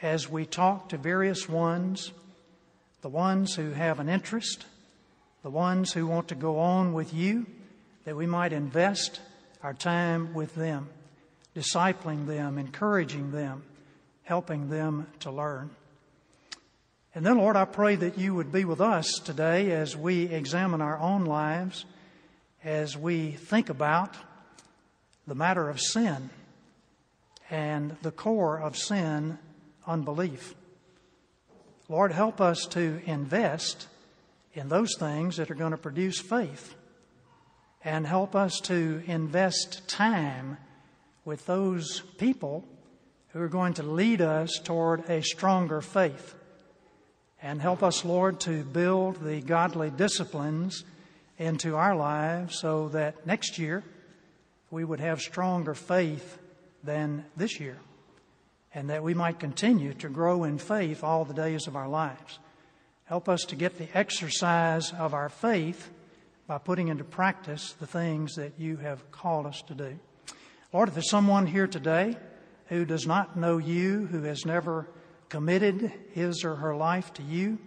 as 0.03 0.29
we 0.29 0.47
talk 0.47 0.91
to 0.91 0.97
various 0.97 1.49
ones 1.49 2.13
the 3.03 3.09
ones 3.09 3.55
who 3.55 3.71
have 3.71 3.99
an 3.99 4.09
interest, 4.09 4.67
the 5.43 5.51
ones 5.51 5.93
who 5.93 6.07
want 6.07 6.29
to 6.29 6.35
go 6.35 6.59
on 6.59 6.93
with 6.93 7.15
you, 7.15 7.47
that 8.05 8.17
we 8.17 8.27
might 8.27 8.53
invest 8.53 9.21
our 9.63 9.73
time 9.73 10.35
with 10.35 10.55
them, 10.55 10.89
discipling 11.57 12.27
them, 12.27 12.59
encouraging 12.59 13.31
them, 13.33 13.63
helping 14.23 14.69
them 14.69 15.07
to 15.21 15.31
learn. 15.31 15.71
And 17.21 17.27
then, 17.27 17.37
Lord, 17.37 17.55
I 17.55 17.67
pray 17.67 17.97
that 17.97 18.17
you 18.17 18.35
would 18.35 18.51
be 18.51 18.65
with 18.65 18.81
us 18.81 19.21
today 19.23 19.73
as 19.73 19.95
we 19.95 20.23
examine 20.23 20.81
our 20.81 20.99
own 20.99 21.27
lives, 21.27 21.85
as 22.65 22.97
we 22.97 23.33
think 23.33 23.69
about 23.69 24.15
the 25.27 25.35
matter 25.35 25.69
of 25.69 25.79
sin 25.79 26.31
and 27.51 27.95
the 28.01 28.11
core 28.11 28.59
of 28.59 28.75
sin, 28.75 29.39
unbelief. 29.87 30.55
Lord, 31.91 32.11
help 32.11 32.41
us 32.41 32.65
to 32.69 33.03
invest 33.05 33.89
in 34.55 34.71
those 34.71 34.97
things 34.99 35.37
that 35.37 35.51
are 35.51 35.55
going 35.55 35.73
to 35.73 35.77
produce 35.77 36.19
faith. 36.19 36.75
And 37.85 38.07
help 38.07 38.35
us 38.35 38.61
to 38.61 39.03
invest 39.05 39.87
time 39.89 40.57
with 41.27 41.45
those 41.45 42.01
people 42.17 42.65
who 43.35 43.43
are 43.43 43.49
going 43.49 43.75
to 43.75 43.83
lead 43.83 44.23
us 44.23 44.59
toward 44.65 45.11
a 45.11 45.23
stronger 45.23 45.83
faith. 45.83 46.37
And 47.43 47.61
help 47.61 47.83
us, 47.83 48.05
Lord, 48.05 48.41
to 48.41 48.65
build 48.65 49.25
the 49.25 49.41
godly 49.41 49.91
disciplines 49.91 50.85
into 51.39 51.77
our 51.77 51.97
lives 51.97 52.59
so 52.59 52.89
that 52.89 53.27
next 53.27 53.59
year 53.59 53.83
we 54.71 54.85
would 54.85 55.01
have 55.01 55.21
stronger 55.21 55.75
faith 55.75 56.39
than 56.85 57.25
this 57.37 57.59
year 57.59 57.79
and 58.75 58.91
that 58.91 59.03
we 59.03 59.15
might 59.15 59.39
continue 59.39 59.95
to 59.95 60.09
grow 60.09 60.45
in 60.45 60.59
faith 60.59 61.03
all 61.03 61.25
the 61.25 61.35
days 61.35 61.67
of 61.67 61.77
our 61.77 61.89
lives. 61.89 62.39
Help 63.05 63.29
us 63.29 63.43
to 63.47 63.57
get 63.57 63.79
the 63.79 63.89
exercise 63.97 64.93
of 64.93 65.15
our 65.15 65.29
faith 65.29 65.91
by 66.47 66.59
putting 66.59 66.89
into 66.89 67.05
practice 67.05 67.73
the 67.81 67.87
things 67.87 68.37
that 68.37 68.53
you 68.59 68.77
have 68.77 69.11
called 69.11 69.47
us 69.47 69.63
to 69.63 69.75
do. 69.75 69.99
Lord, 70.73 70.89
if 70.89 70.95
there's 70.95 71.11
someone 71.11 71.47
here 71.47 71.67
today 71.67 72.17
who 72.67 72.85
does 72.85 73.07
not 73.07 73.37
know 73.37 73.59
you, 73.59 74.07
who 74.07 74.23
has 74.23 74.45
never 74.45 74.87
committed 75.31 75.91
his 76.13 76.45
or 76.45 76.57
her 76.57 76.77
life 76.77 77.13
to 77.15 77.23
you, 77.23 77.59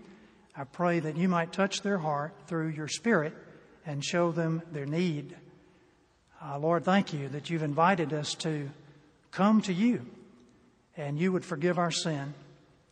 I 0.56 0.66
pray 0.66 1.00
that 1.00 1.18
you 1.18 1.28
might 1.28 1.52
touch 1.52 1.82
their 1.82 1.98
heart 1.98 2.34
through 2.46 2.68
your 2.68 2.88
Spirit 2.88 3.34
and 3.86 4.06
show 4.06 4.32
them 4.32 4.62
their 4.72 4.86
need. 4.86 5.36
Uh, 6.44 6.60
Lord, 6.60 6.86
thank 6.86 7.14
you 7.14 7.30
that 7.30 7.50
you've 7.50 7.64
invited 7.64 8.14
us 8.14 8.36
to 8.36 8.70
come 9.32 9.62
to 9.64 9.74
you 9.74 10.06
and 10.96 11.18
you 11.18 11.32
would 11.32 11.44
forgive 11.44 11.80
our 11.80 11.92
sin 11.92 12.36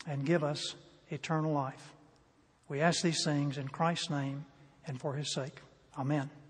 and 0.07 0.25
give 0.25 0.43
us 0.43 0.73
eternal 1.09 1.53
life. 1.53 1.93
We 2.67 2.81
ask 2.81 3.03
these 3.03 3.23
things 3.23 3.57
in 3.57 3.67
Christ's 3.67 4.09
name 4.09 4.45
and 4.87 4.99
for 4.99 5.13
his 5.13 5.33
sake. 5.33 5.59
Amen. 5.99 6.40